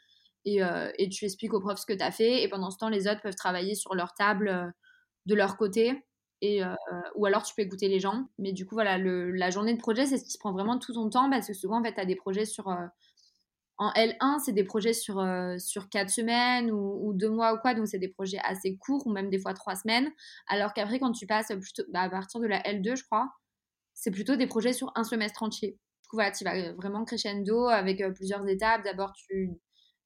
[0.45, 2.43] et, euh, tu expliques au prof ce que tu as fait.
[2.43, 4.65] Et pendant ce temps, les autres peuvent travailler sur leur table euh,
[5.25, 6.05] de leur côté.
[6.41, 6.61] Et,
[7.15, 8.27] ou alors tu peux écouter les gens.
[8.37, 11.09] Mais du coup, voilà, la journée de projet, c'est ce qui prend vraiment tout ton
[11.09, 12.69] temps parce que souvent, en fait, tu as des projets sur
[13.77, 17.73] en L1, c'est des projets sur, euh, sur 4 semaines ou, deux mois ou quoi,
[17.73, 20.09] donc c'est des projets assez courts ou même des fois 3 semaines.
[20.47, 21.51] Alors qu'après, quand tu passes
[21.89, 23.29] bah, à partir de la L2, je crois,
[23.93, 25.77] c'est plutôt des projets sur un semestre entier.
[26.03, 28.83] Du coup, tu vas vraiment crescendo avec euh, plusieurs étapes.
[28.83, 29.13] D'abord,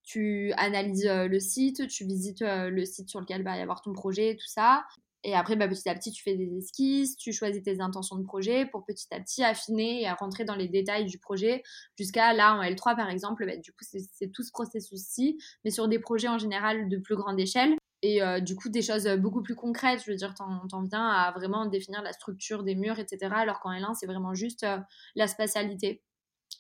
[0.04, 3.94] tu, analyses euh, le site, tu visites le site sur lequel va y avoir ton
[3.94, 4.84] projet, tout ça.
[5.24, 8.24] Et après, bah, petit à petit, tu fais des esquisses, tu choisis tes intentions de
[8.24, 11.62] projet pour petit à petit affiner et à rentrer dans les détails du projet
[11.98, 15.88] jusqu'à là, en L3 par exemple, bah, du coup, c'est tout ce processus-ci, mais sur
[15.88, 17.76] des projets en général de plus grande échelle.
[18.02, 21.32] Et euh, du coup, des choses beaucoup plus concrètes, je veux dire, t'en viens à
[21.32, 23.30] vraiment définir la structure des murs, etc.
[23.36, 24.78] Alors qu'en L1, c'est vraiment juste euh,
[25.16, 26.02] la spatialité.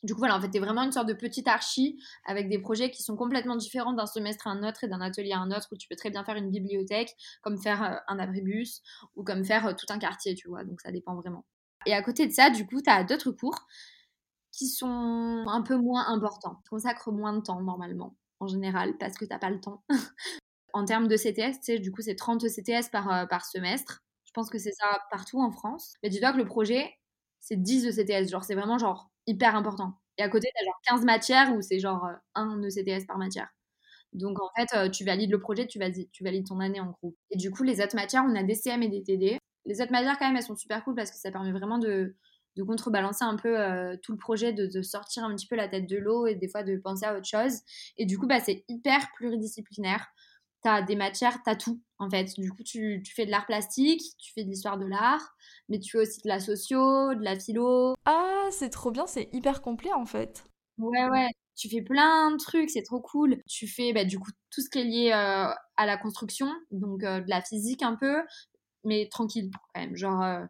[0.03, 2.89] Du coup, voilà, en fait, t'es vraiment une sorte de petite archi avec des projets
[2.89, 5.67] qui sont complètement différents d'un semestre à un autre et d'un atelier à un autre
[5.71, 8.81] où tu peux très bien faire une bibliothèque, comme faire euh, un abribus
[9.15, 10.63] ou comme faire euh, tout un quartier, tu vois.
[10.63, 11.45] Donc, ça dépend vraiment.
[11.85, 13.67] Et à côté de ça, du coup, tu as d'autres cours
[14.51, 19.17] qui sont un peu moins importants, qui consacrent moins de temps normalement, en général, parce
[19.17, 19.83] que t'as pas le temps.
[20.73, 24.03] en termes de CTS, tu sais, du coup, c'est 30 CTS par, euh, par semestre.
[24.25, 25.95] Je pense que c'est ça partout en France.
[26.03, 26.93] Mais dis-toi que le projet,
[27.39, 28.29] c'est 10 de CTS.
[28.29, 29.93] Genre, c'est vraiment genre hyper important.
[30.17, 33.17] Et à côté, tu as genre 15 matières où c'est genre euh, un ECTS par
[33.17, 33.47] matière.
[34.13, 36.91] Donc en fait, euh, tu valides le projet, tu valides, tu valides ton année en
[36.91, 37.15] groupe.
[37.31, 39.37] Et du coup, les autres matières, on a DCM et DTD.
[39.65, 42.15] Les autres matières, quand même, elles sont super cool parce que ça permet vraiment de,
[42.57, 45.87] de contrebalancer un peu euh, tout le projet, de, sortir un petit peu la tête
[45.87, 47.59] de l'eau et des fois de penser à autre chose.
[47.97, 50.07] Et du coup, bah, c'est hyper pluridisciplinaire
[50.63, 52.33] tu as des matières, tu as tout en fait.
[52.37, 55.35] Du coup, tu, tu fais de l'art plastique, tu fais de l'histoire de l'art,
[55.67, 57.95] mais tu fais aussi de la socio, de la philo.
[58.05, 60.43] Ah, c'est trop bien, c'est hyper complet en fait.
[60.77, 61.29] Ouais, ouais.
[61.55, 63.41] Tu fais plein de trucs, c'est trop cool.
[63.47, 67.03] Tu fais bah, du coup tout ce qui est lié euh, à la construction, donc
[67.03, 68.23] euh, de la physique un peu,
[68.85, 69.95] mais tranquille quand même.
[69.95, 70.45] Genre, euh,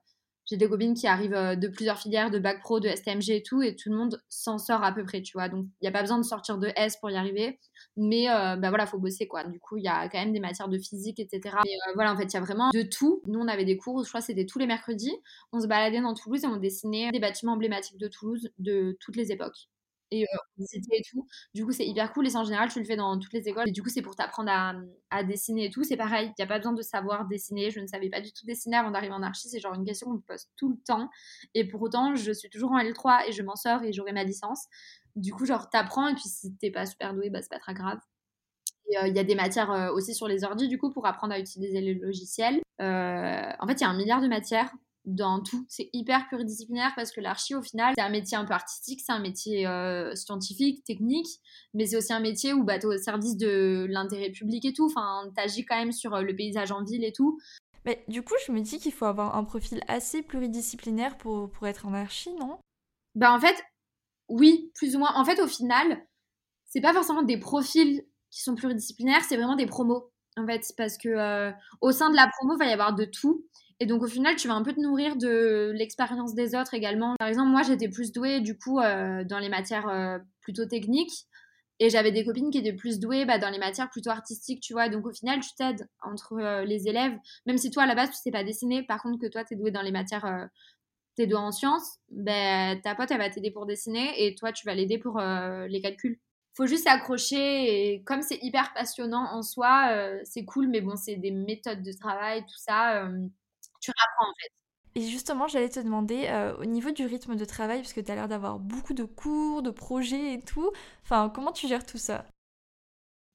[0.49, 3.43] j'ai des copines qui arrivent euh, de plusieurs filières, de bac pro, de STMG et
[3.43, 5.47] tout, et tout le monde s'en sort à peu près, tu vois.
[5.47, 7.59] Donc, il n'y a pas besoin de sortir de S pour y arriver,
[7.95, 9.43] mais euh, bah voilà, faut bosser, quoi.
[9.43, 11.55] Du coup, il y a quand même des matières de physique, etc.
[11.65, 13.21] Et euh, voilà, en fait, il y a vraiment de tout.
[13.27, 15.15] Nous, on avait des cours, je crois c'était tous les mercredis.
[15.53, 19.15] On se baladait dans Toulouse et on dessinait des bâtiments emblématiques de Toulouse de toutes
[19.15, 19.69] les époques
[20.11, 21.27] et euh, et tout.
[21.53, 22.27] Du coup, c'est hyper cool.
[22.27, 23.69] Et en général, tu le fais dans toutes les écoles.
[23.69, 24.73] Et du coup, c'est pour t'apprendre à,
[25.09, 25.83] à, dessiner et tout.
[25.83, 27.69] C'est pareil, il n'y a pas besoin de savoir dessiner.
[27.71, 29.49] Je ne savais pas du tout dessiner avant d'arriver en archi.
[29.49, 31.09] C'est genre une question qu'on me pose tout le temps.
[31.53, 34.23] Et pour autant, je suis toujours en L3 et je m'en sors et j'aurai ma
[34.23, 34.65] licence.
[35.15, 36.07] Du coup, genre, t'apprends.
[36.07, 37.99] Et puis, si t'es pas super doué, bah, c'est pas très grave.
[39.01, 41.33] Euh, il y a des matières euh, aussi sur les ordi, du coup, pour apprendre
[41.33, 42.61] à utiliser les logiciels.
[42.79, 44.73] en fait, il y a un milliard de matières
[45.05, 45.65] dans tout.
[45.69, 49.11] C'est hyper pluridisciplinaire parce que l'archi, au final, c'est un métier un peu artistique, c'est
[49.11, 51.27] un métier euh, scientifique, technique,
[51.73, 54.73] mais c'est aussi un métier où bah, tu es au service de l'intérêt public et
[54.73, 54.85] tout.
[54.85, 57.39] Enfin, tu quand même sur euh, le paysage en ville et tout.
[57.85, 61.65] Mais du coup, je me dis qu'il faut avoir un profil assez pluridisciplinaire pour, pour
[61.67, 62.59] être en archi, non?
[63.15, 63.55] Bah, en fait,
[64.27, 65.13] oui, plus ou moins.
[65.15, 66.05] En fait, au final,
[66.65, 70.11] c'est pas forcément des profils qui sont pluridisciplinaires, c'est vraiment des promos.
[70.37, 73.05] En fait, parce que euh, au sein de la promo, il va y avoir de
[73.05, 73.45] tout.
[73.79, 77.15] Et donc au final, tu vas un peu te nourrir de l'expérience des autres également.
[77.17, 81.27] Par exemple, moi, j'étais plus douée du coup euh, dans les matières euh, plutôt techniques.
[81.81, 84.73] Et j'avais des copines qui étaient plus douées bah, dans les matières plutôt artistiques, tu
[84.73, 84.89] vois.
[84.89, 87.17] Donc au final, tu t'aides entre euh, les élèves.
[87.45, 88.83] Même si toi, à la base, tu sais pas dessiner.
[88.83, 90.49] Par contre, que toi, tu es douée dans les matières,
[91.15, 94.25] tu es douée en sciences, ben, ta pote, elle va t'aider pour dessiner.
[94.25, 96.19] Et toi, tu vas l'aider pour les calculs
[96.55, 101.15] faut juste s'accrocher et comme c'est hyper passionnant en soi, c'est cool, mais bon, c'est
[101.15, 103.07] des méthodes de travail, tout ça
[103.79, 104.51] tu rapprends en fait.
[104.95, 108.11] Et justement, j'allais te demander, euh, au niveau du rythme de travail, parce que tu
[108.11, 110.71] as l'air d'avoir beaucoup de cours, de projets et tout,
[111.03, 112.25] enfin, comment tu gères tout ça?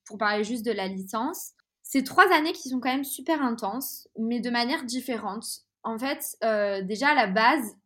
[0.06, 1.52] Pour parler juste de la licence,
[1.82, 5.44] c'est trois années qui sont quand même super intenses, mais de manière différente.
[5.84, 7.76] En fait, euh, déjà à la base,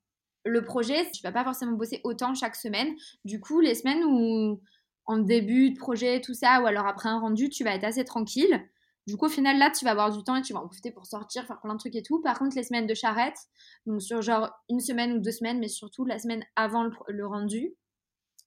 [0.44, 2.94] le projet, tu vas pas forcément bosser autant chaque semaine.
[3.24, 4.60] Du coup, les semaines où
[5.04, 8.04] en début de projet, tout ça, ou alors après un rendu, tu vas être assez
[8.04, 8.66] tranquille.
[9.08, 10.90] Du coup, au final, là, tu vas avoir du temps et tu vas en profiter
[10.90, 12.20] pour sortir, faire plein de trucs et tout.
[12.20, 13.38] Par contre, les semaines de charrette,
[13.86, 17.74] donc sur genre une semaine ou deux semaines, mais surtout la semaine avant le, rendu.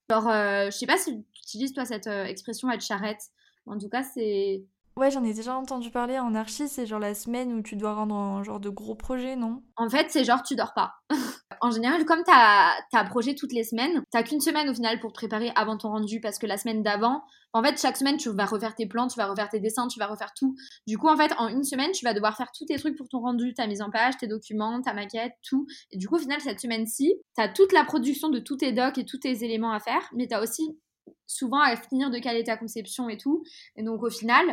[0.10, 3.32] Alors, euh, je sais pas si tu utilises toi cette euh, expression être charrette.
[3.66, 4.64] En tout cas, c'est.
[5.02, 7.96] Ouais, j'en ai déjà entendu parler en archi, c'est genre la semaine où tu dois
[7.96, 9.64] rendre un genre de gros projet, non?
[9.76, 10.94] En fait, c'est genre tu dors pas.
[11.62, 15.12] en général, comme tu as, projet toutes les semaines, t'as qu'une semaine au final pour
[15.12, 18.30] te préparer avant ton rendu parce que la semaine d'avant, en fait, chaque semaine, tu
[18.30, 20.56] vas refaire tes plans, tu vas refaire tes dessins, tu vas refaire tout.
[20.86, 23.10] Du coup, en fait, en une semaine, tu vas devoir faire tous tes trucs pour
[23.10, 25.66] ton rendu, ta mise en page, tes documents, ta maquette, tout.
[25.90, 28.72] Et du coup, au final, cette semaine-ci, tu as toute la production de tous tes
[28.72, 30.78] docs et tous tes éléments à faire, mais tu as aussi
[31.26, 33.44] souvent à finir de caler ta conception et tout.
[33.76, 34.46] Et donc, au final,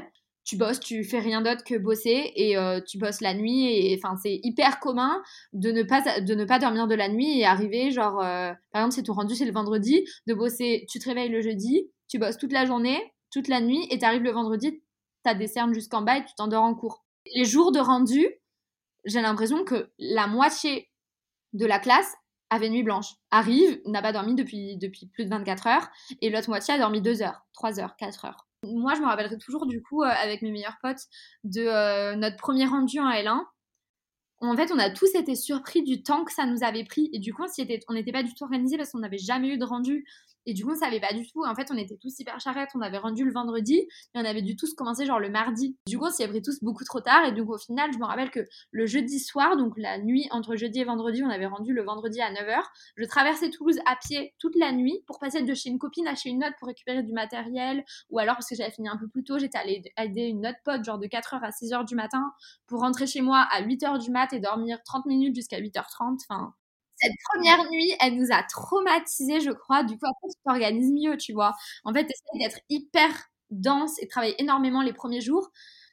[0.48, 4.00] tu bosses, tu fais rien d'autre que bosser et euh, tu bosses la nuit et
[4.00, 7.44] enfin c'est hyper commun de ne pas de ne pas dormir de la nuit et
[7.44, 11.04] arriver genre euh, par exemple c'est ton rendu c'est le vendredi de bosser tu te
[11.06, 12.98] réveilles le jeudi tu bosses toute la journée
[13.30, 14.82] toute la nuit et tu arrives le vendredi
[15.22, 17.04] t'as des cernes jusqu'en bas et tu t'endors en cours.
[17.34, 18.26] Les jours de rendu
[19.04, 20.88] j'ai l'impression que la moitié
[21.52, 22.14] de la classe
[22.48, 23.16] avait nuit blanche.
[23.30, 25.88] Arrive n'a pas dormi depuis depuis plus de 24 heures
[26.22, 29.38] et l'autre moitié a dormi 2 heures 3 heures 4 heures moi, je me rappellerai
[29.38, 31.02] toujours du coup euh, avec mes meilleurs potes
[31.44, 33.40] de euh, notre premier rendu en L1.
[34.40, 37.18] En fait, on a tous été surpris du temps que ça nous avait pris et
[37.18, 37.44] du coup,
[37.88, 40.06] on n'était pas du tout organisé parce qu'on n'avait jamais eu de rendu
[40.48, 41.44] et du coup, on savait pas du tout.
[41.44, 42.70] En fait, on était tous hyper charrettes.
[42.74, 45.76] On avait rendu le vendredi et on avait dû tous commencer genre le mardi.
[45.86, 47.26] Du coup, on s'y est tous beaucoup trop tard.
[47.26, 50.56] Et donc, au final, je me rappelle que le jeudi soir, donc la nuit entre
[50.56, 52.62] jeudi et vendredi, on avait rendu le vendredi à 9h.
[52.96, 56.14] Je traversais Toulouse à pied toute la nuit pour passer de chez une copine à
[56.14, 57.84] chez une autre pour récupérer du matériel.
[58.08, 60.60] Ou alors, parce que j'avais fini un peu plus tôt, j'étais allée aider une autre
[60.64, 62.32] pote, genre de 4h à 6h du matin,
[62.66, 66.20] pour rentrer chez moi à 8h du mat et dormir 30 minutes jusqu'à 8h30.
[66.26, 66.54] Enfin,
[67.00, 69.82] cette première nuit, elle nous a traumatisés, je crois.
[69.84, 71.54] Du coup, après, tu t'organises mieux, tu vois.
[71.84, 73.10] En fait, essayer d'être hyper
[73.50, 75.50] dense et travailler énormément les premiers jours.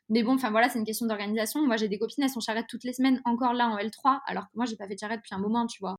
[0.09, 1.65] Mais bon, enfin voilà, c'est une question d'organisation.
[1.65, 4.43] Moi, j'ai des copines, elles sont charrettes toutes les semaines, encore là en L3, alors
[4.45, 5.95] que moi, j'ai pas fait de charrette depuis un moment, tu vois.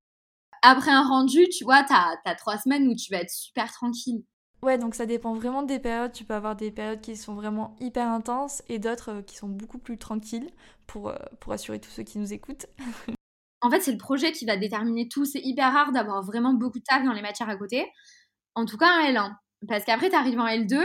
[0.62, 4.22] Après un rendu, tu vois, t'as as trois semaines où tu vas être super tranquille.
[4.62, 6.12] Ouais, donc ça dépend vraiment des périodes.
[6.12, 9.48] Tu peux avoir des périodes qui sont vraiment hyper intenses et d'autres euh, qui sont
[9.48, 10.50] beaucoup plus tranquilles
[10.86, 12.66] pour, euh, pour assurer tous ceux qui nous écoutent.
[13.62, 15.24] En fait, c'est le projet qui va déterminer tout.
[15.24, 17.86] C'est hyper rare d'avoir vraiment beaucoup de taf dans les matières à côté.
[18.54, 19.34] En tout cas, en L1.
[19.68, 20.84] Parce qu'après, tu arrives en L2.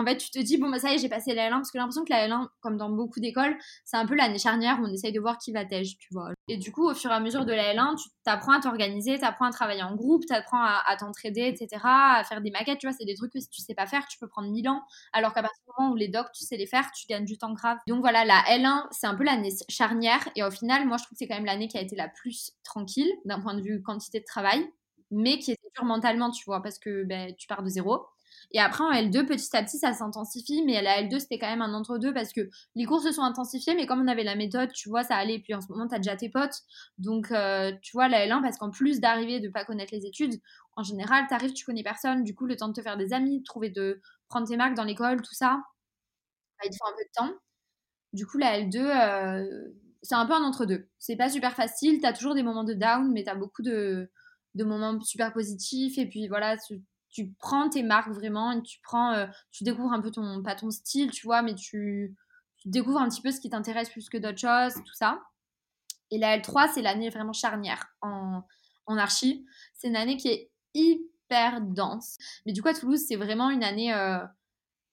[0.00, 1.70] En fait, tu te dis, bon, bah, ça y est, j'ai passé la L1, parce
[1.70, 4.78] que j'ai l'impression que la L1, comme dans beaucoup d'écoles, c'est un peu l'année charnière
[4.80, 6.30] où on essaye de voir qui va t'aider, tu vois.
[6.48, 9.18] Et du coup, au fur et à mesure de la L1, tu t'apprends à t'organiser,
[9.18, 12.86] t'apprends à travailler en groupe, t'apprends à, à t'entraider, etc., à faire des maquettes, tu
[12.88, 14.82] vois, c'est des trucs que si tu sais pas faire, tu peux prendre 1000 ans,
[15.12, 17.38] alors qu'à partir du moment où les docs, tu sais les faire, tu gagnes du
[17.38, 17.78] temps grave.
[17.86, 21.16] Donc voilà, la L1, c'est un peu l'année charnière, et au final, moi, je trouve
[21.16, 23.82] que c'est quand même l'année qui a été la plus tranquille, d'un point de vue
[23.82, 24.66] quantité de travail,
[25.10, 28.06] mais qui était dur mentalement, tu vois, parce que ben, tu pars de zéro.
[28.52, 30.62] Et après, en L2, petit à petit, ça s'intensifie.
[30.64, 33.74] Mais la L2, c'était quand même un entre-deux parce que les cours se sont intensifiés.
[33.74, 35.34] Mais comme on avait la méthode, tu vois, ça allait.
[35.34, 36.62] Et puis en ce moment, tu as déjà tes potes.
[36.98, 40.40] Donc, euh, tu vois, la L1, parce qu'en plus d'arriver, de pas connaître les études,
[40.76, 42.24] en général, tu arrives, tu connais personne.
[42.24, 44.74] Du coup, le temps de te faire des amis, de trouver de prendre tes marques
[44.74, 45.60] dans l'école, tout ça,
[46.58, 47.40] bah, il te faut un peu de temps.
[48.12, 49.72] Du coup, la L2, euh,
[50.02, 50.88] c'est un peu un entre-deux.
[50.98, 52.00] C'est pas super facile.
[52.00, 54.10] Tu as toujours des moments de down, mais tu as beaucoup de,
[54.54, 55.98] moments super positifs.
[55.98, 56.56] Et puis voilà,
[57.10, 60.70] tu prends tes marques vraiment tu prends, euh, tu découvres un peu ton, pas ton
[60.70, 62.16] style, tu vois, mais tu,
[62.64, 65.20] découvres un petit peu ce qui t'intéresse plus que d'autres choses, tout ça.
[66.10, 68.42] Et la L3, c'est l'année vraiment charnière en,
[68.86, 69.46] en archi.
[69.74, 72.18] C'est une année qui est hyper dense.
[72.44, 74.18] Mais du coup, à Toulouse, c'est vraiment une année euh,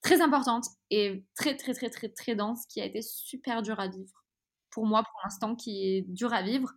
[0.01, 3.88] très importante et très, très, très, très, très dense qui a été super dure à
[3.88, 4.23] vivre.
[4.69, 6.71] Pour moi, pour l'instant, qui est dur à vivre.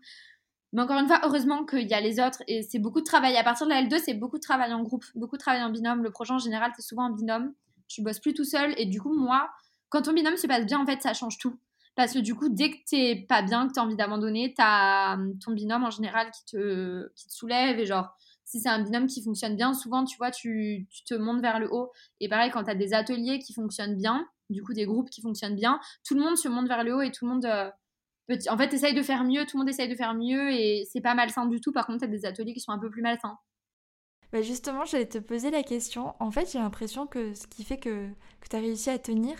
[0.72, 3.36] Mais encore une fois, heureusement qu'il y a les autres et c'est beaucoup de travail.
[3.36, 5.70] À partir de la L2, c'est beaucoup de travail en groupe, beaucoup de travail en
[5.70, 6.02] binôme.
[6.02, 7.52] Le projet en général, c'est souvent en binôme.
[7.88, 9.50] Tu bosses plus tout seul et du coup, moi,
[9.88, 11.58] quand ton binôme se passe bien, en fait, ça change tout.
[11.96, 15.38] Parce que du coup, dès que t'es pas bien, que t'as envie d'abandonner, t'as hum,
[15.44, 18.08] ton binôme en général qui te, qui te soulève et genre,
[18.44, 21.58] si c'est un binôme qui fonctionne bien, souvent, tu vois, tu, tu te montes vers
[21.58, 21.90] le haut.
[22.20, 25.56] Et pareil, quand t'as des ateliers qui fonctionnent bien, du coup, des groupes qui fonctionnent
[25.56, 27.44] bien, tout le monde se monte vers le haut et tout le monde.
[27.44, 27.70] Euh,
[28.48, 31.00] en fait, essaye de faire mieux, tout le monde essaye de faire mieux et c'est
[31.00, 31.72] pas malsain du tout.
[31.72, 33.38] Par contre, t'as des ateliers qui sont un peu plus malsains.
[34.32, 36.14] Bah justement, j'allais te poser la question.
[36.20, 38.08] En fait, j'ai l'impression que ce qui fait que,
[38.40, 39.36] que tu as réussi à tenir,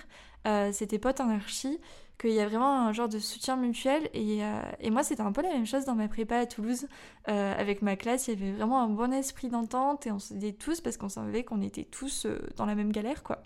[0.48, 1.78] euh, c'est tes potes en archi,
[2.20, 4.10] qu'il y a vraiment un genre de soutien mutuel.
[4.14, 6.86] Et, euh, et moi, c'était un peu la même chose dans ma prépa à Toulouse.
[7.28, 10.52] Euh, avec ma classe, il y avait vraiment un bon esprit d'entente et on s'aidait
[10.52, 13.42] tous parce qu'on savait qu'on était tous euh, dans la même galère, quoi.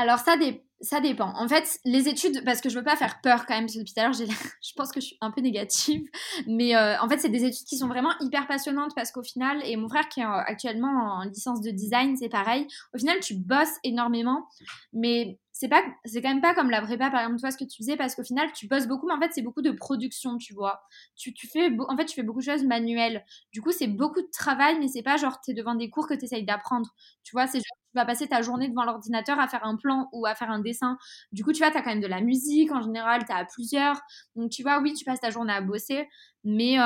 [0.00, 1.30] Alors, ça, dépend.
[1.36, 3.80] En fait, les études, parce que je veux pas faire peur quand même, parce que
[3.80, 4.14] depuis tout à l'heure,
[4.62, 6.02] je pense que je suis un peu négative,
[6.46, 9.60] mais euh, en fait, c'est des études qui sont vraiment hyper passionnantes parce qu'au final,
[9.64, 13.20] et mon frère qui est euh, actuellement en licence de design, c'est pareil, au final,
[13.20, 14.46] tu bosses énormément,
[14.94, 17.64] mais c'est pas c'est quand même pas comme la prépa par exemple toi ce que
[17.64, 20.38] tu faisais parce qu'au final tu bosses beaucoup mais en fait c'est beaucoup de production
[20.38, 20.82] tu vois.
[21.16, 23.24] Tu, tu fais en fait tu fais beaucoup de choses manuelles.
[23.52, 26.14] Du coup c'est beaucoup de travail mais c'est pas genre t'es devant des cours que
[26.14, 26.88] tu essayes d'apprendre.
[27.24, 30.08] Tu vois c'est genre tu vas passer ta journée devant l'ordinateur à faire un plan
[30.12, 30.96] ou à faire un dessin.
[31.32, 34.00] Du coup tu vois t'as quand même de la musique en général t'as plusieurs.
[34.36, 36.08] Donc tu vois oui tu passes ta journée à bosser
[36.44, 36.76] mais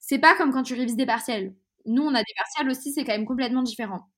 [0.00, 1.54] c'est pas comme quand tu révises des partiels.
[1.86, 4.08] Nous on a des partiels aussi c'est quand même complètement différent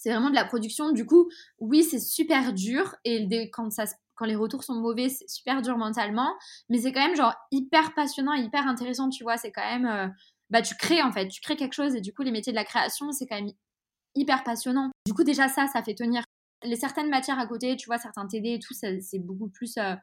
[0.00, 0.92] c'est vraiment de la production.
[0.92, 3.84] Du coup, oui, c'est super dur et quand, ça,
[4.14, 6.32] quand les retours sont mauvais, c'est super dur mentalement,
[6.70, 9.36] mais c'est quand même genre hyper passionnant, hyper intéressant, tu vois.
[9.36, 10.08] C'est quand même, euh,
[10.48, 12.56] bah, tu crées en fait, tu crées quelque chose et du coup, les métiers de
[12.56, 13.50] la création, c'est quand même
[14.14, 14.90] hyper passionnant.
[15.06, 16.24] Du coup, déjà ça, ça fait tenir.
[16.62, 19.94] Les certaines matières à côté, tu vois, certains TD et tout, c'est beaucoup plus euh,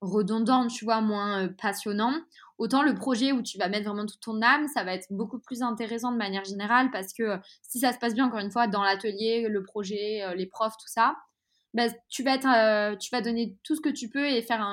[0.00, 2.14] redondant, tu vois, moins euh, passionnant.
[2.58, 5.38] Autant le projet où tu vas mettre vraiment toute ton âme, ça va être beaucoup
[5.38, 8.50] plus intéressant de manière générale parce que euh, si ça se passe bien, encore une
[8.50, 11.16] fois, dans l'atelier, le projet, euh, les profs, tout ça,
[11.72, 14.66] bah, tu, vas être, tu vas donner tout ce que tu peux et faire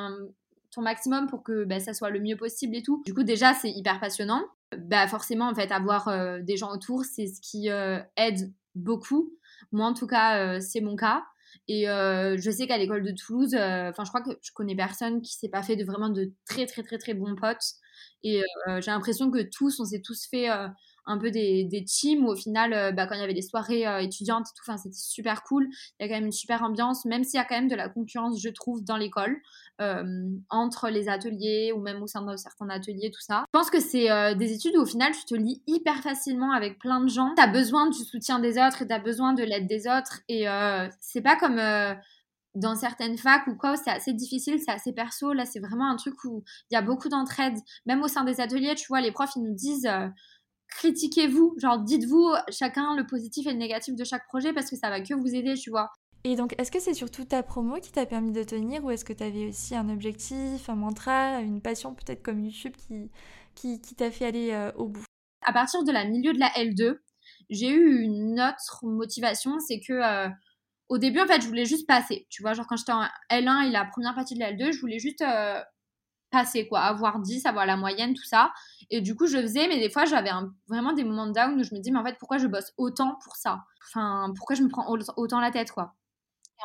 [0.72, 3.04] ton maximum pour que bah, ça soit le mieux possible et tout.
[3.06, 4.44] Du coup, déjà, c'est hyper passionnant.
[4.76, 6.10] Bah, forcément, en fait, avoir
[6.42, 7.68] des gens autour, c'est ce qui
[8.16, 9.32] aide beaucoup.
[9.72, 11.24] Moi, en tout cas, c'est mon cas.
[11.68, 14.76] Et euh, je sais qu'à l'école de Toulouse, euh, enfin, je crois que je connais
[14.76, 17.76] personne qui s'est pas fait de vraiment de très, très, très, très bons potes.
[18.24, 20.50] Et euh, j'ai l'impression que tous, on s'est tous fait
[21.08, 23.42] un peu des, des teams où au final, euh, bah, quand il y avait des
[23.42, 25.68] soirées euh, étudiantes et tout, c'était super cool.
[26.00, 27.76] Il y a quand même une super ambiance, même s'il y a quand même de
[27.76, 29.38] la concurrence, je trouve, dans l'école,
[29.82, 30.04] euh,
[30.50, 33.46] entre les ateliers ou même au sein de certains ateliers, tout ça.
[33.48, 36.78] Je pense que c'est des études où au final, tu te lis hyper facilement avec
[36.78, 37.34] plein de gens.
[37.36, 40.22] Tu as besoin du soutien des autres et tu as besoin de l'aide des autres.
[40.28, 40.46] Et
[41.00, 41.60] c'est pas comme
[42.56, 45.32] dans certaines facs ou quoi, c'est assez difficile, c'est assez perso.
[45.32, 47.56] Là, c'est vraiment un truc où il y a beaucoup d'entraide.
[47.86, 49.88] Même au sein des ateliers, tu vois, les profs, ils nous disent
[50.78, 54.90] critiquez-vous, genre dites-vous chacun le positif et le négatif de chaque projet parce que ça
[54.90, 55.90] va que vous aider, tu vois.
[56.24, 59.06] Et donc, est-ce que c'est surtout ta promo qui t'a permis de tenir ou est-ce
[59.06, 63.10] que tu avais aussi un objectif, un mantra, une passion peut-être comme YouTube qui,
[63.56, 65.06] qui, qui t'a fait aller euh, au bout?
[65.46, 66.98] À partir de la milieu de la L2,
[67.50, 70.30] j'ai eu une autre motivation, c'est que euh,
[70.90, 72.28] au début, en fait, je voulais juste passer.
[72.30, 74.80] Tu vois, genre quand j'étais en L1 et la première partie de la L2, je
[74.80, 75.62] voulais juste euh,
[76.32, 78.52] passer, quoi, avoir 10, avoir la moyenne, tout ça.
[78.90, 80.32] Et du coup, je faisais, mais des fois, j'avais
[80.68, 82.74] vraiment des moments de down où je me dis, mais en fait, pourquoi je bosse
[82.78, 83.64] autant pour ça?
[83.90, 85.97] Enfin, pourquoi je me prends autant la tête, quoi?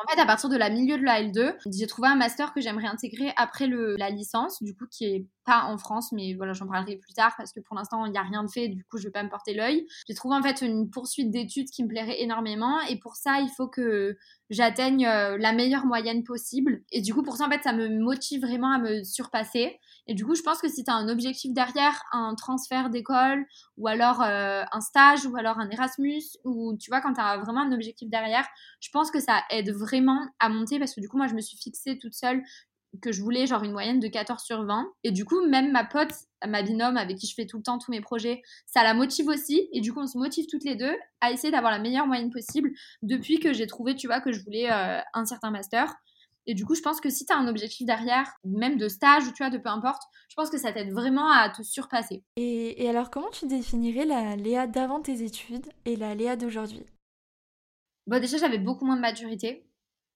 [0.01, 2.61] En fait, à partir de la milieu de la L2, j'ai trouvé un master que
[2.61, 6.53] j'aimerais intégrer après le, la licence, du coup, qui est pas en France, mais voilà,
[6.53, 8.83] j'en parlerai plus tard parce que pour l'instant, il n'y a rien de fait, du
[8.85, 9.85] coup, je vais pas me porter l'œil.
[10.07, 13.49] J'ai trouvé en fait une poursuite d'études qui me plairait énormément et pour ça, il
[13.49, 14.17] faut que
[14.49, 16.83] j'atteigne euh, la meilleure moyenne possible.
[16.91, 19.79] Et du coup, pour ça, en fait, ça me motive vraiment à me surpasser.
[20.07, 23.45] Et du coup, je pense que si tu as un objectif derrière, un transfert d'école,
[23.77, 27.37] ou alors euh, un stage, ou alors un Erasmus, ou tu vois, quand tu as
[27.37, 28.45] vraiment un objectif derrière,
[28.79, 31.41] je pense que ça aide vraiment à monter parce que du coup, moi, je me
[31.41, 32.43] suis fixée toute seule
[33.01, 34.87] que je voulais genre une moyenne de 14 sur 20.
[35.03, 36.11] Et du coup, même ma pote,
[36.47, 39.27] ma binôme avec qui je fais tout le temps tous mes projets, ça la motive
[39.27, 39.67] aussi.
[39.71, 42.31] Et du coup, on se motive toutes les deux à essayer d'avoir la meilleure moyenne
[42.31, 45.93] possible depuis que j'ai trouvé, tu vois, que je voulais euh, un certain master.
[46.45, 49.27] Et du coup, je pense que si tu as un objectif derrière, même de stage
[49.27, 52.23] ou tu vois, de peu importe, je pense que ça t'aide vraiment à te surpasser.
[52.35, 56.85] Et, et, alors, comment tu définirais la Léa d'avant tes études et la Léa d'aujourd'hui?
[58.07, 59.65] Bon, déjà, j'avais beaucoup moins de maturité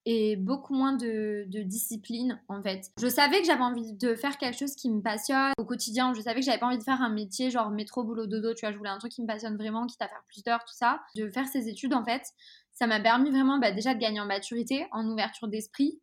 [0.10, 2.92] et beaucoup moins de, de, discipline en fait.
[2.98, 6.14] Je savais que j'avais envie de faire quelque chose qui me passionne au quotidien.
[6.14, 8.54] Je savais que j'avais pas envie de faire un métier genre métro boulot dodo.
[8.54, 10.64] Tu vois, je voulais un truc qui me passionne vraiment, quitte à faire plus d'heures,
[10.64, 11.02] tout ça.
[11.18, 12.24] De faire ces études en fait,
[12.74, 16.00] ça m'a permis vraiment bah, déjà de gagner en maturité, en ouverture d'esprit,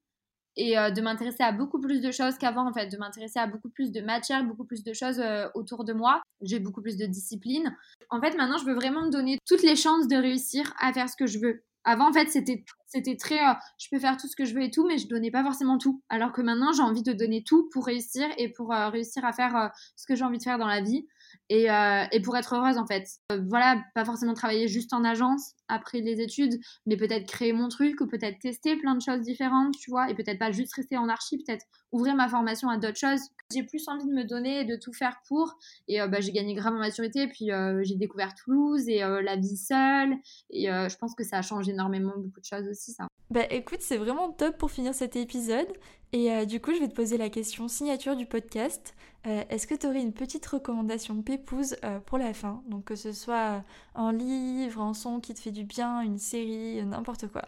[0.56, 3.46] et euh, de m'intéresser à beaucoup plus de choses qu'avant en fait, de m'intéresser à
[3.46, 6.22] beaucoup plus de matières, beaucoup plus de choses euh, autour de moi.
[6.42, 7.76] J'ai beaucoup plus de discipline.
[8.10, 11.08] En fait, maintenant, je veux vraiment me donner toutes les chances de réussir à faire
[11.08, 11.64] ce que je veux.
[11.84, 14.62] Avant, en fait, c'était c'était très euh, je peux faire tout ce que je veux
[14.62, 16.02] et tout, mais je donnais pas forcément tout.
[16.08, 19.70] Alors que maintenant, j'ai envie de donner tout pour réussir et pour réussir à faire
[19.96, 21.06] ce que j'ai envie de faire dans la vie
[21.48, 21.66] et,
[22.12, 23.06] et pour être heureuse en fait.
[23.48, 28.00] voilà, pas forcément travailler juste en agence, après les études, mais peut-être créer mon truc
[28.00, 31.08] ou peut-être tester plein de choses différentes, tu vois, et peut-être pas juste rester en
[31.08, 33.20] archi, peut-être ouvrir ma formation à d'autres choses.
[33.52, 35.56] J'ai plus envie de me donner et de tout faire pour,
[35.88, 39.22] et euh, bah, j'ai gagné grave en maturité, puis euh, j'ai découvert Toulouse et euh,
[39.22, 40.14] la vie seule,
[40.50, 43.06] et je pense que ça a changé énormément beaucoup de choses aussi, ça.
[43.30, 45.66] Bah écoute, c'est vraiment top pour finir cet épisode.
[46.12, 48.94] Et euh, du coup, je vais te poser la question signature du podcast.
[49.26, 52.62] Euh, est-ce que tu aurais une petite recommandation pépouse euh, pour la fin?
[52.68, 53.64] Donc que ce soit
[53.94, 57.42] un livre, un son qui te fait du bien, une série, n'importe quoi.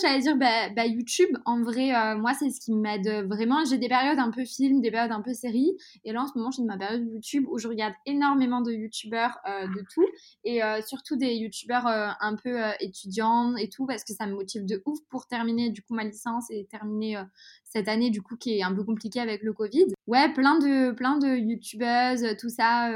[0.00, 3.62] J'allais dire bah, bah, YouTube, en vrai, euh, moi c'est ce qui m'aide vraiment.
[3.66, 5.76] J'ai des périodes un peu film, des périodes un peu série.
[6.06, 9.38] Et là en ce moment, j'ai ma période YouTube où je regarde énormément de YouTubeurs
[9.46, 10.06] euh, de tout.
[10.44, 14.64] Et euh, surtout des YouTubeurs un peu étudiants et tout, parce que ça me motive
[14.64, 17.22] de ouf pour terminer du coup ma licence et terminer
[17.64, 19.88] cette année du coup qui est un peu compliquée avec le Covid.
[20.06, 22.90] Ouais, plein de, plein de YouTubeuses, tout ça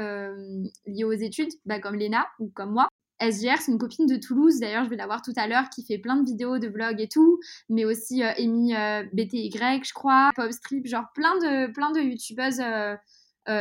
[0.87, 2.87] lié aux études, bah, comme Léna ou comme moi.
[3.19, 5.83] SGR, c'est une copine de Toulouse, d'ailleurs je vais la voir tout à l'heure, qui
[5.83, 7.39] fait plein de vidéos, de vlogs et tout,
[7.69, 12.61] mais aussi euh, Amy euh, BTY, je crois, Popstrip, genre plein de, plein de youtubeuses
[12.61, 12.95] euh,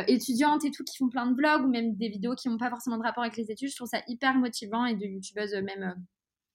[0.08, 2.70] étudiantes et tout qui font plein de vlogs ou même des vidéos qui n'ont pas
[2.70, 3.70] forcément de rapport avec les études.
[3.70, 5.94] Je trouve ça hyper motivant et de youtubeuses même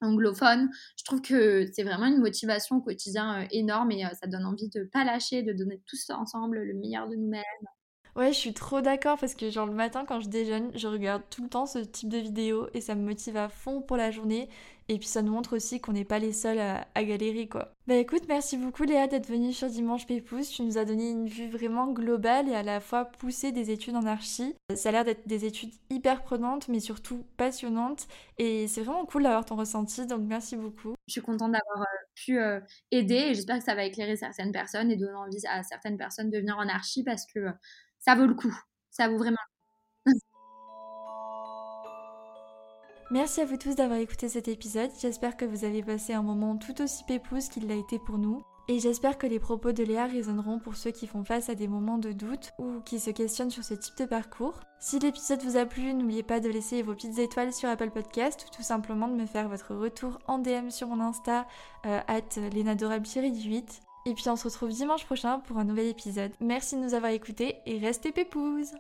[0.02, 0.70] anglophones.
[0.98, 4.84] Je trouve que c'est vraiment une motivation au quotidien énorme et ça donne envie de
[4.84, 7.44] pas lâcher, de donner tous ensemble le meilleur de nous-mêmes.
[8.16, 11.24] Ouais, je suis trop d'accord parce que genre le matin quand je déjeune, je regarde
[11.30, 14.12] tout le temps ce type de vidéo et ça me motive à fond pour la
[14.12, 14.50] journée.
[14.90, 17.74] Et puis ça nous montre aussi qu'on n'est pas les seuls à, galérer quoi.
[17.88, 20.50] Bah écoute, merci beaucoup Léa d'être venue sur Dimanche Pépouze.
[20.50, 23.96] Tu nous as donné une vue vraiment globale et à la fois poussée des études
[23.96, 24.54] en archi.
[24.76, 28.08] Ça a l'air d'être des études hyper prenantes mais surtout passionnantes.
[28.38, 30.96] Et c'est vraiment cool d'avoir ton ressenti, donc merci beaucoup.
[31.08, 32.60] Je suis contente d'avoir euh, pu euh,
[32.92, 36.30] aider et j'espère que ça va éclairer certaines personnes et donner envie à certaines personnes
[36.30, 37.40] de venir en archi parce que
[38.02, 38.54] ça vaut le coup.
[38.90, 39.38] Ça vaut vraiment
[43.12, 44.90] Merci à vous tous d'avoir écouté cet épisode.
[45.00, 48.44] J'espère que vous avez passé un moment tout aussi pépouze qu'il l'a été pour nous.
[48.68, 51.68] Et j'espère que les propos de Léa résonneront pour ceux qui font face à des
[51.68, 54.62] moments de doute ou qui se questionnent sur ce type de parcours.
[54.80, 58.46] Si l'épisode vous a plu, n'oubliez pas de laisser vos petites étoiles sur Apple Podcast
[58.48, 61.46] ou tout simplement de me faire votre retour en DM sur mon Insta,
[61.86, 66.32] euh, at 8 et puis on se retrouve dimanche prochain pour un nouvel épisode.
[66.40, 68.74] Merci de nous avoir écoutés et restez pépouses